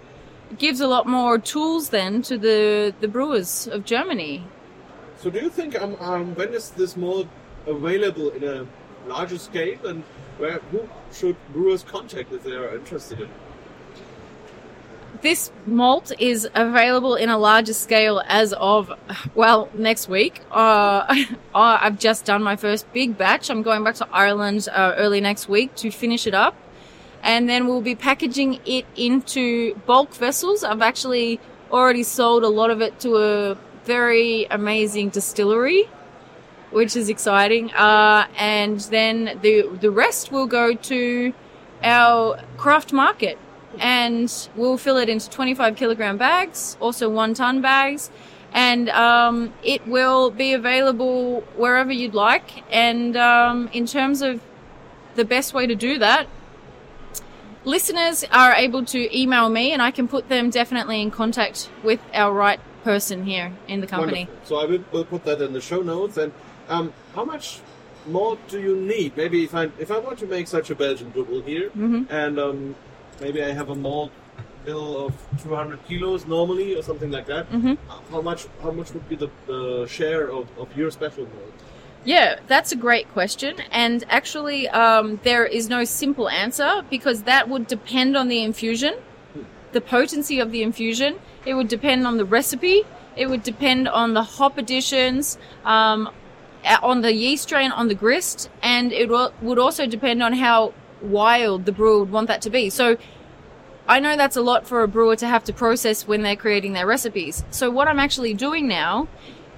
Gives 0.58 0.80
a 0.80 0.86
lot 0.86 1.06
more 1.06 1.38
tools 1.38 1.88
then 1.90 2.22
to 2.22 2.36
the 2.36 2.94
the 3.00 3.08
brewers 3.08 3.66
of 3.68 3.84
Germany. 3.84 4.44
So 5.18 5.30
do 5.30 5.38
you 5.38 5.50
think 5.50 5.80
um, 5.80 5.96
um, 6.00 6.34
when 6.34 6.52
is 6.52 6.70
this 6.70 6.96
malt 6.96 7.28
available 7.66 8.30
in 8.30 8.44
a 8.44 8.66
larger 9.06 9.38
scale 9.38 9.86
and 9.86 10.02
where 10.38 10.58
who 10.70 10.88
should 11.12 11.36
brewers 11.52 11.82
contact 11.82 12.32
if 12.32 12.42
they 12.42 12.52
are 12.52 12.74
interested 12.74 13.20
in? 13.20 13.26
it? 13.26 13.30
this 15.22 15.52
malt 15.66 16.12
is 16.18 16.48
available 16.54 17.14
in 17.14 17.28
a 17.28 17.38
larger 17.38 17.72
scale 17.72 18.22
as 18.26 18.52
of, 18.54 18.92
well, 19.34 19.70
next 19.74 20.08
week. 20.08 20.40
Uh, 20.52 21.24
I've 21.54 21.98
just 21.98 22.24
done 22.24 22.42
my 22.42 22.56
first 22.56 22.90
big 22.92 23.18
batch. 23.18 23.50
I'm 23.50 23.62
going 23.62 23.84
back 23.84 23.94
to 23.96 24.08
Ireland 24.10 24.68
uh, 24.72 24.94
early 24.96 25.20
next 25.20 25.48
week 25.48 25.74
to 25.76 25.90
finish 25.90 26.26
it 26.26 26.34
up. 26.34 26.56
And 27.22 27.48
then 27.48 27.66
we'll 27.66 27.82
be 27.82 27.94
packaging 27.94 28.60
it 28.66 28.84
into 28.96 29.74
bulk 29.86 30.14
vessels. 30.14 30.64
I've 30.64 30.82
actually 30.82 31.40
already 31.70 32.02
sold 32.02 32.42
a 32.42 32.48
lot 32.48 32.70
of 32.70 32.80
it 32.80 32.98
to 33.00 33.16
a 33.16 33.56
very 33.84 34.46
amazing 34.50 35.10
distillery, 35.10 35.88
which 36.70 36.96
is 36.96 37.08
exciting. 37.08 37.72
Uh, 37.72 38.26
and 38.36 38.80
then 38.80 39.38
the, 39.42 39.68
the 39.80 39.90
rest 39.90 40.32
will 40.32 40.46
go 40.46 40.74
to 40.74 41.32
our 41.82 42.40
craft 42.56 42.92
market 42.92 43.38
and 43.78 44.48
we'll 44.54 44.76
fill 44.76 44.96
it 44.98 45.08
into 45.08 45.30
25 45.30 45.76
kilogram 45.76 46.18
bags, 46.18 46.76
also 46.80 47.08
one 47.08 47.34
ton 47.34 47.60
bags, 47.60 48.10
and 48.52 48.90
um, 48.90 49.52
it 49.62 49.86
will 49.86 50.30
be 50.30 50.52
available 50.52 51.40
wherever 51.56 51.90
you'd 51.90 52.14
like. 52.14 52.62
And 52.70 53.16
um, 53.16 53.68
in 53.72 53.86
terms 53.86 54.20
of 54.20 54.40
the 55.14 55.24
best 55.24 55.54
way 55.54 55.66
to 55.66 55.74
do 55.74 55.98
that, 55.98 56.26
listeners 57.64 58.24
are 58.32 58.52
able 58.54 58.84
to 58.86 59.16
email 59.16 59.48
me, 59.48 59.72
and 59.72 59.80
I 59.82 59.90
can 59.90 60.08
put 60.08 60.28
them 60.28 60.50
definitely 60.50 61.00
in 61.00 61.10
contact 61.10 61.68
with 61.82 62.00
our 62.14 62.32
right 62.32 62.60
person 62.84 63.24
here 63.24 63.52
in 63.68 63.80
the 63.80 63.86
company. 63.86 64.24
Wonderful. 64.26 64.46
So 64.46 64.56
I 64.56 64.64
will, 64.66 64.84
will 64.92 65.04
put 65.04 65.24
that 65.24 65.40
in 65.40 65.52
the 65.52 65.60
show 65.60 65.82
notes. 65.82 66.16
And 66.16 66.32
um, 66.68 66.92
how 67.14 67.24
much 67.24 67.60
more 68.06 68.36
do 68.48 68.60
you 68.60 68.76
need? 68.76 69.16
Maybe 69.16 69.44
if 69.44 69.54
I 69.54 69.70
if 69.78 69.90
I 69.90 69.98
want 69.98 70.18
to 70.20 70.26
make 70.26 70.48
such 70.48 70.70
a 70.70 70.74
Belgian 70.74 71.10
double 71.12 71.40
here, 71.42 71.70
Mm-hmm. 71.70 72.12
and 72.12 72.38
um, 72.38 72.74
maybe 73.20 73.42
I 73.42 73.52
have 73.52 73.68
a 73.70 73.74
malt 73.76 74.10
bill 74.64 75.06
of 75.06 75.12
200 75.42 75.84
kilos 75.88 76.24
normally 76.26 76.76
or 76.76 76.82
something 76.82 77.10
like 77.10 77.26
that. 77.26 77.50
Mhm. 77.50 77.76
How 78.10 78.20
much 78.20 78.46
how 78.62 78.70
much 78.70 78.92
would 78.94 79.08
be 79.08 79.16
the, 79.16 79.28
the 79.46 79.86
share 79.88 80.30
of, 80.30 80.46
of 80.58 80.76
your 80.76 80.90
special 80.90 81.24
malt? 81.24 81.52
Yeah, 82.04 82.40
that's 82.48 82.72
a 82.72 82.76
great 82.76 83.08
question. 83.12 83.56
And 83.70 84.04
actually, 84.08 84.68
um, 84.68 85.20
there 85.22 85.46
is 85.46 85.68
no 85.68 85.84
simple 85.84 86.28
answer 86.28 86.82
because 86.90 87.22
that 87.22 87.48
would 87.48 87.66
depend 87.68 88.16
on 88.16 88.28
the 88.28 88.42
infusion, 88.42 88.94
the 89.72 89.80
potency 89.80 90.40
of 90.40 90.50
the 90.50 90.62
infusion. 90.62 91.20
It 91.46 91.54
would 91.54 91.68
depend 91.68 92.06
on 92.06 92.16
the 92.16 92.24
recipe. 92.24 92.82
It 93.16 93.28
would 93.28 93.42
depend 93.42 93.88
on 93.88 94.14
the 94.14 94.22
hop 94.22 94.58
additions, 94.58 95.38
um, 95.64 96.10
on 96.82 97.02
the 97.02 97.12
yeast 97.12 97.44
strain, 97.44 97.70
on 97.70 97.88
the 97.88 97.94
grist, 97.94 98.50
and 98.62 98.92
it 98.92 99.08
would 99.08 99.58
also 99.58 99.86
depend 99.86 100.22
on 100.22 100.32
how 100.32 100.72
wild 101.02 101.66
the 101.66 101.72
brewer 101.72 102.00
would 102.00 102.10
want 102.10 102.28
that 102.28 102.42
to 102.42 102.50
be. 102.50 102.70
So 102.70 102.96
I 103.86 104.00
know 104.00 104.16
that's 104.16 104.36
a 104.36 104.42
lot 104.42 104.66
for 104.66 104.82
a 104.82 104.88
brewer 104.88 105.16
to 105.16 105.26
have 105.26 105.44
to 105.44 105.52
process 105.52 106.06
when 106.06 106.22
they're 106.22 106.36
creating 106.36 106.72
their 106.72 106.86
recipes. 106.86 107.44
So 107.50 107.70
what 107.70 107.88
I'm 107.88 107.98
actually 107.98 108.32
doing 108.34 108.66
now, 108.66 109.08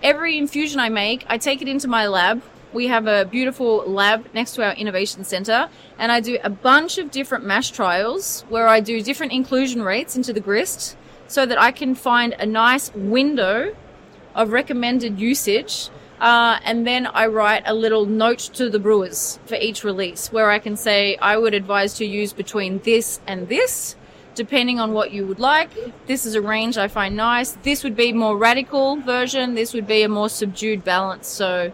every 0.05 0.37
infusion 0.37 0.79
I 0.79 0.91
make, 0.91 1.25
I 1.29 1.39
take 1.39 1.63
it 1.63 1.67
into 1.67 1.89
my 1.89 2.07
lab. 2.07 2.43
We 2.75 2.89
have 2.89 3.07
a 3.07 3.25
beautiful 3.25 3.79
lab 3.91 4.27
next 4.35 4.53
to 4.57 4.65
our 4.65 4.75
innovation 4.75 5.25
center, 5.25 5.71
and 5.99 6.13
I 6.13 6.21
do 6.21 6.39
a 6.45 6.51
bunch 6.51 6.99
of 6.99 7.11
different 7.11 7.45
mash 7.45 7.71
trials 7.71 8.45
where 8.51 8.69
I 8.69 8.81
do 8.81 9.01
different 9.01 9.33
inclusion 9.33 9.83
rates 9.83 10.15
into 10.15 10.33
the 10.33 10.41
grist 10.41 10.97
so 11.27 11.47
that 11.47 11.59
I 11.59 11.73
can 11.73 11.95
find 11.95 12.35
a 12.35 12.45
nice 12.45 12.93
window 12.95 13.75
of 14.35 14.53
recommended 14.53 15.19
usage. 15.19 15.89
Uh, 16.21 16.59
and 16.65 16.87
then 16.87 17.07
I 17.07 17.27
write 17.27 17.63
a 17.67 17.75
little 17.75 18.07
note 18.07 18.51
to 18.55 18.69
the 18.69 18.79
brewers 18.79 19.39
for 19.47 19.57
each 19.57 19.85
release 19.85 20.31
where 20.31 20.51
I 20.51 20.59
can 20.59 20.77
say, 20.77 21.17
I 21.17 21.39
would 21.39 21.55
advise 21.55 21.95
to 21.95 22.05
use 22.05 22.33
between 22.33 22.81
this 22.81 23.21
and 23.27 23.49
this, 23.49 23.97
depending 24.35 24.81
on 24.81 24.93
what 24.93 25.13
you 25.13 25.27
would 25.27 25.41
like. 25.41 25.71
This 26.07 26.27
is 26.27 26.35
a 26.35 26.43
range 26.43 26.77
I 26.77 26.89
find 26.89 27.17
nice. 27.17 27.53
This 27.63 27.85
would 27.85 27.97
be 27.97 28.13
more 28.13 28.37
radical 28.37 28.97
version. 28.97 29.55
This 29.55 29.73
would 29.73 29.87
be 29.87 30.03
a 30.03 30.09
more 30.09 30.29
subdued 30.29 30.85
balance. 30.85 31.29
So 31.29 31.73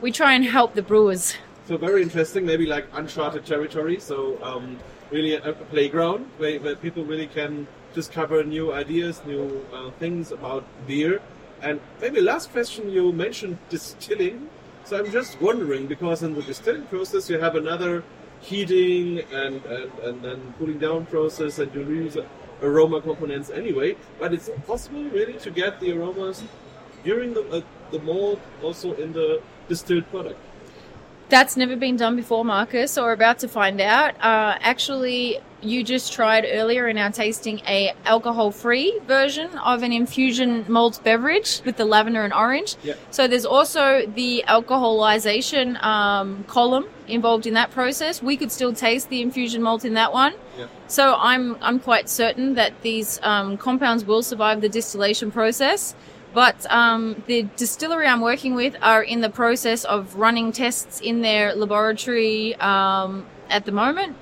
we 0.00 0.12
try 0.12 0.34
and 0.34 0.44
help 0.44 0.74
the 0.74 0.82
brewers. 0.82 1.34
So 1.66 1.76
very 1.76 2.02
interesting, 2.02 2.46
maybe 2.46 2.66
like 2.66 2.86
uncharted 2.94 3.44
territory. 3.44 4.00
So 4.00 4.38
um, 4.42 4.78
really 5.10 5.34
a, 5.34 5.50
a 5.50 5.52
playground 5.52 6.26
where, 6.38 6.58
where 6.60 6.76
people 6.76 7.04
really 7.04 7.26
can 7.26 7.66
discover 7.94 8.44
new 8.44 8.72
ideas, 8.72 9.20
new 9.26 9.64
uh, 9.72 9.90
things 9.98 10.30
about 10.32 10.64
beer. 10.86 11.20
And 11.60 11.80
maybe 12.00 12.20
last 12.20 12.52
question, 12.52 12.90
you 12.90 13.12
mentioned 13.12 13.58
distilling. 13.68 14.48
So 14.84 14.98
I'm 14.98 15.10
just 15.10 15.40
wondering 15.40 15.86
because 15.86 16.22
in 16.22 16.34
the 16.34 16.42
distilling 16.42 16.86
process 16.86 17.28
you 17.28 17.38
have 17.38 17.56
another 17.56 18.04
heating 18.40 19.20
and, 19.32 19.64
and, 19.64 19.92
and 20.00 20.22
then 20.22 20.54
cooling 20.58 20.78
down 20.78 21.06
process 21.06 21.58
and 21.58 21.74
you 21.74 21.84
lose 21.84 22.16
aroma 22.62 23.00
components 23.00 23.50
anyway. 23.50 23.96
But 24.18 24.32
it's 24.34 24.50
possible 24.66 25.04
really 25.04 25.34
to 25.34 25.50
get 25.50 25.80
the 25.80 25.92
aromas 25.92 26.42
during 27.04 27.34
the, 27.34 27.42
uh, 27.50 27.60
the 27.90 28.00
mold 28.00 28.40
also 28.62 28.94
in 28.94 29.12
the 29.12 29.42
distilled 29.68 30.08
product. 30.10 30.40
That's 31.28 31.56
never 31.56 31.76
been 31.76 31.96
done 31.96 32.16
before, 32.16 32.44
Marcus, 32.44 32.96
or 32.96 33.12
about 33.12 33.38
to 33.40 33.48
find 33.48 33.80
out. 33.80 34.14
Uh, 34.16 34.56
actually, 34.60 35.40
you 35.60 35.84
just 35.84 36.12
tried 36.12 36.46
earlier 36.48 36.88
in 36.88 36.96
our 36.96 37.10
tasting 37.10 37.60
a 37.66 37.92
alcohol-free 38.04 39.00
version 39.06 39.50
of 39.58 39.82
an 39.82 39.92
infusion 39.92 40.64
malt 40.68 41.00
beverage 41.04 41.60
with 41.64 41.76
the 41.76 41.84
lavender 41.84 42.22
and 42.22 42.32
orange. 42.32 42.76
Yeah. 42.82 42.94
So 43.10 43.28
there's 43.28 43.44
also 43.44 44.06
the 44.06 44.44
alcoholization 44.48 45.82
um, 45.82 46.44
column 46.44 46.86
involved 47.08 47.46
in 47.46 47.54
that 47.54 47.72
process. 47.72 48.22
We 48.22 48.36
could 48.36 48.52
still 48.52 48.72
taste 48.72 49.10
the 49.10 49.20
infusion 49.20 49.62
malt 49.62 49.84
in 49.84 49.94
that 49.94 50.12
one. 50.12 50.34
Yeah. 50.56 50.66
So 50.86 51.14
I'm 51.18 51.56
I'm 51.60 51.78
quite 51.78 52.08
certain 52.08 52.54
that 52.54 52.80
these 52.82 53.20
um, 53.22 53.58
compounds 53.58 54.04
will 54.04 54.22
survive 54.22 54.60
the 54.60 54.68
distillation 54.68 55.30
process. 55.30 55.94
But 56.34 56.70
um, 56.70 57.22
the 57.26 57.42
distillery 57.56 58.06
I'm 58.06 58.20
working 58.20 58.54
with 58.54 58.76
are 58.82 59.02
in 59.02 59.20
the 59.20 59.30
process 59.30 59.84
of 59.84 60.14
running 60.16 60.52
tests 60.52 61.00
in 61.00 61.22
their 61.22 61.54
laboratory 61.54 62.54
um, 62.56 63.26
at 63.48 63.64
the 63.64 63.72
moment. 63.72 64.16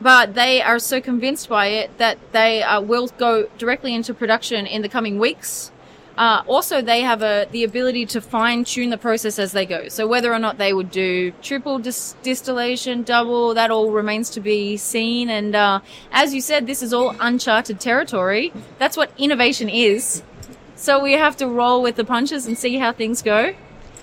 But 0.00 0.34
they 0.34 0.60
are 0.60 0.78
so 0.78 1.00
convinced 1.00 1.48
by 1.48 1.68
it 1.68 1.96
that 1.98 2.18
they 2.32 2.62
uh, 2.62 2.82
will 2.82 3.08
go 3.08 3.48
directly 3.56 3.94
into 3.94 4.12
production 4.12 4.66
in 4.66 4.82
the 4.82 4.88
coming 4.88 5.18
weeks. 5.18 5.72
Uh, 6.18 6.42
also, 6.46 6.80
they 6.80 7.02
have 7.02 7.22
a, 7.22 7.46
the 7.50 7.62
ability 7.62 8.06
to 8.06 8.20
fine 8.20 8.64
tune 8.64 8.88
the 8.88 8.96
process 8.96 9.38
as 9.38 9.52
they 9.52 9.66
go. 9.66 9.88
So 9.88 10.06
whether 10.06 10.32
or 10.32 10.38
not 10.38 10.56
they 10.56 10.72
would 10.72 10.90
do 10.90 11.30
triple 11.42 11.78
dis- 11.78 12.16
distillation, 12.22 13.02
double, 13.02 13.52
that 13.54 13.70
all 13.70 13.90
remains 13.90 14.30
to 14.30 14.40
be 14.40 14.78
seen. 14.78 15.28
And 15.28 15.54
uh, 15.54 15.80
as 16.12 16.34
you 16.34 16.40
said, 16.40 16.66
this 16.66 16.82
is 16.82 16.94
all 16.94 17.14
uncharted 17.20 17.80
territory. 17.80 18.52
That's 18.78 18.96
what 18.96 19.10
innovation 19.18 19.68
is. 19.68 20.22
So 20.76 21.02
we 21.02 21.12
have 21.14 21.36
to 21.38 21.48
roll 21.48 21.82
with 21.82 21.96
the 21.96 22.04
punches 22.04 22.46
and 22.46 22.56
see 22.56 22.76
how 22.76 22.92
things 22.92 23.22
go. 23.22 23.54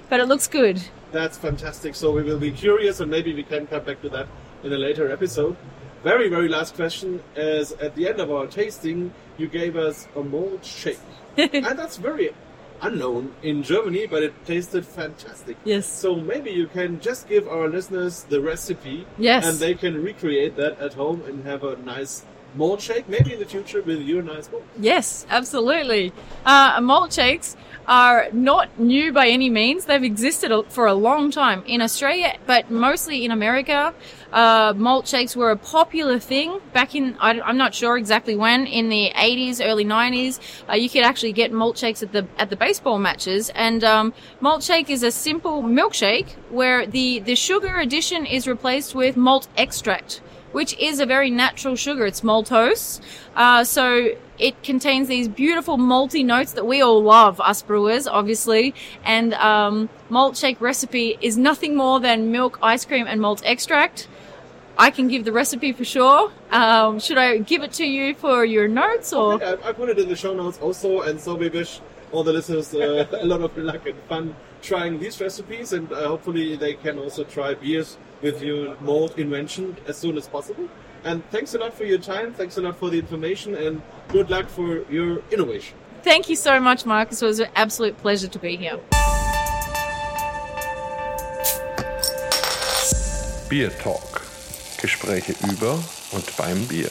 But 0.09 0.19
it 0.19 0.25
looks 0.25 0.47
good. 0.47 0.81
That's 1.11 1.37
fantastic. 1.37 1.95
So 1.95 2.11
we 2.11 2.23
will 2.23 2.39
be 2.39 2.51
curious, 2.51 2.99
and 2.99 3.09
maybe 3.09 3.33
we 3.33 3.43
can 3.43 3.67
come 3.67 3.83
back 3.83 4.01
to 4.01 4.09
that 4.09 4.27
in 4.63 4.73
a 4.73 4.77
later 4.77 5.11
episode. 5.11 5.55
Very, 6.03 6.27
very 6.27 6.49
last 6.49 6.75
question 6.75 7.21
is 7.35 7.71
at 7.73 7.95
the 7.95 8.09
end 8.09 8.19
of 8.19 8.31
our 8.31 8.47
tasting, 8.47 9.13
you 9.37 9.47
gave 9.47 9.75
us 9.77 10.07
a 10.15 10.21
malt 10.23 10.65
shake. 10.65 10.99
and 11.37 11.77
that's 11.79 11.97
very 11.97 12.31
unknown 12.81 13.33
in 13.43 13.63
Germany, 13.63 14.07
but 14.07 14.23
it 14.23 14.33
tasted 14.45 14.85
fantastic. 14.85 15.55
Yes. 15.63 15.87
So 15.87 16.15
maybe 16.15 16.51
you 16.51 16.67
can 16.67 16.99
just 16.99 17.29
give 17.29 17.47
our 17.47 17.69
listeners 17.69 18.23
the 18.23 18.41
recipe, 18.41 19.05
Yes. 19.17 19.47
and 19.47 19.57
they 19.59 19.75
can 19.75 20.03
recreate 20.03 20.57
that 20.57 20.77
at 20.79 20.93
home 20.95 21.21
and 21.27 21.45
have 21.45 21.63
a 21.63 21.77
nice 21.77 22.25
malt 22.55 22.81
shake, 22.81 23.07
maybe 23.07 23.33
in 23.33 23.39
the 23.39 23.45
future 23.45 23.81
with 23.81 24.01
your 24.01 24.21
nice 24.21 24.51
malt. 24.51 24.63
Yes, 24.79 25.25
absolutely. 25.29 26.13
Uh, 26.45 26.79
malt 26.81 27.13
shakes 27.13 27.55
are 27.87 28.27
not 28.31 28.79
new 28.79 29.11
by 29.11 29.27
any 29.27 29.49
means. 29.49 29.85
They've 29.85 30.03
existed 30.03 30.51
for 30.69 30.87
a 30.87 30.93
long 30.93 31.31
time 31.31 31.63
in 31.65 31.81
Australia, 31.81 32.37
but 32.45 32.71
mostly 32.71 33.25
in 33.25 33.31
America. 33.31 33.93
Uh, 34.31 34.73
malt 34.75 35.07
shakes 35.07 35.35
were 35.35 35.51
a 35.51 35.57
popular 35.57 36.17
thing 36.17 36.59
back 36.73 36.95
in, 36.95 37.15
I, 37.19 37.33
am 37.47 37.57
not 37.57 37.75
sure 37.75 37.97
exactly 37.97 38.35
when, 38.35 38.65
in 38.65 38.89
the 38.89 39.11
80s, 39.15 39.63
early 39.63 39.85
90s. 39.85 40.39
Uh, 40.67 40.73
you 40.73 40.89
could 40.89 41.03
actually 41.03 41.33
get 41.33 41.51
malt 41.51 41.77
shakes 41.77 42.01
at 42.01 42.13
the, 42.13 42.25
at 42.37 42.49
the 42.49 42.55
baseball 42.55 42.97
matches. 42.99 43.51
And, 43.53 43.83
um, 43.83 44.13
malt 44.41 44.63
shake 44.63 44.89
is 44.89 45.03
a 45.03 45.11
simple 45.11 45.61
milkshake 45.61 46.31
where 46.49 46.87
the, 46.87 47.19
the 47.19 47.35
sugar 47.35 47.77
addition 47.77 48.25
is 48.25 48.47
replaced 48.47 48.95
with 48.95 49.17
malt 49.17 49.47
extract 49.57 50.21
which 50.53 50.77
is 50.79 50.99
a 50.99 51.05
very 51.05 51.29
natural 51.29 51.75
sugar. 51.75 52.05
It's 52.05 52.21
maltose. 52.21 53.01
Uh, 53.35 53.63
so 53.63 54.15
it 54.39 54.63
contains 54.63 55.07
these 55.07 55.27
beautiful 55.27 55.77
malty 55.77 56.25
notes 56.25 56.53
that 56.53 56.65
we 56.65 56.81
all 56.81 57.03
love, 57.03 57.41
us 57.41 57.61
brewers, 57.61 58.07
obviously. 58.07 58.73
And 59.03 59.33
um, 59.35 59.89
malt 60.09 60.37
shake 60.37 60.61
recipe 60.61 61.17
is 61.21 61.37
nothing 61.37 61.75
more 61.75 61.99
than 61.99 62.31
milk, 62.31 62.57
ice 62.61 62.85
cream, 62.85 63.05
and 63.07 63.19
malt 63.19 63.41
extract. 63.45 64.07
I 64.77 64.89
can 64.89 65.07
give 65.07 65.23
the 65.25 65.31
recipe 65.31 65.71
for 65.71 65.85
sure. 65.85 66.31
Um, 66.49 66.99
should 66.99 67.17
I 67.17 67.37
give 67.37 67.61
it 67.61 67.73
to 67.73 67.85
you 67.85 68.15
for 68.15 68.43
your 68.43 68.67
notes 68.67 69.13
or? 69.13 69.43
I, 69.43 69.69
I 69.69 69.71
put 69.71 69.89
it 69.89 69.99
in 69.99 70.09
the 70.09 70.15
show 70.15 70.33
notes 70.33 70.57
also, 70.59 71.01
and 71.01 71.19
so 71.19 71.35
we 71.35 71.49
wish 71.49 71.79
all 72.11 72.23
the 72.23 72.33
listeners 72.33 72.73
uh, 72.73 73.05
a 73.21 73.25
lot 73.25 73.41
of 73.41 73.55
luck 73.57 73.85
and 73.85 73.99
fun 74.09 74.35
trying 74.63 74.99
these 74.99 75.19
recipes, 75.21 75.73
and 75.73 75.91
uh, 75.91 76.07
hopefully 76.07 76.55
they 76.55 76.73
can 76.73 76.97
also 76.97 77.23
try 77.23 77.53
beers 77.53 77.97
with 78.23 78.41
your 78.41 78.75
mold 78.79 79.19
invention 79.19 79.77
as 79.87 79.97
soon 79.97 80.17
as 80.17 80.27
possible. 80.27 80.67
And 81.03 81.21
thanks 81.29 81.53
a 81.53 81.59
lot 81.59 81.73
for 81.73 81.83
your 81.83 81.99
time. 81.99 82.33
Thanks 82.33 82.57
a 82.57 82.61
lot 82.61 82.77
for 82.77 82.89
the 82.89 82.97
information, 82.97 83.55
and 83.55 83.81
good 84.07 84.29
luck 84.29 84.47
for 84.47 84.89
your 84.89 85.21
innovation. 85.29 85.77
Thank 86.01 86.29
you 86.29 86.35
so 86.35 86.59
much, 86.59 86.85
Marcus. 86.85 87.21
It 87.21 87.25
was 87.25 87.39
an 87.39 87.49
absolute 87.55 87.97
pleasure 87.97 88.29
to 88.29 88.39
be 88.39 88.55
here. 88.55 88.79
BierTalk. 93.49 94.21
Gespräche 94.81 95.35
über 95.49 95.77
und 96.11 96.37
beim 96.37 96.65
Bier. 96.67 96.89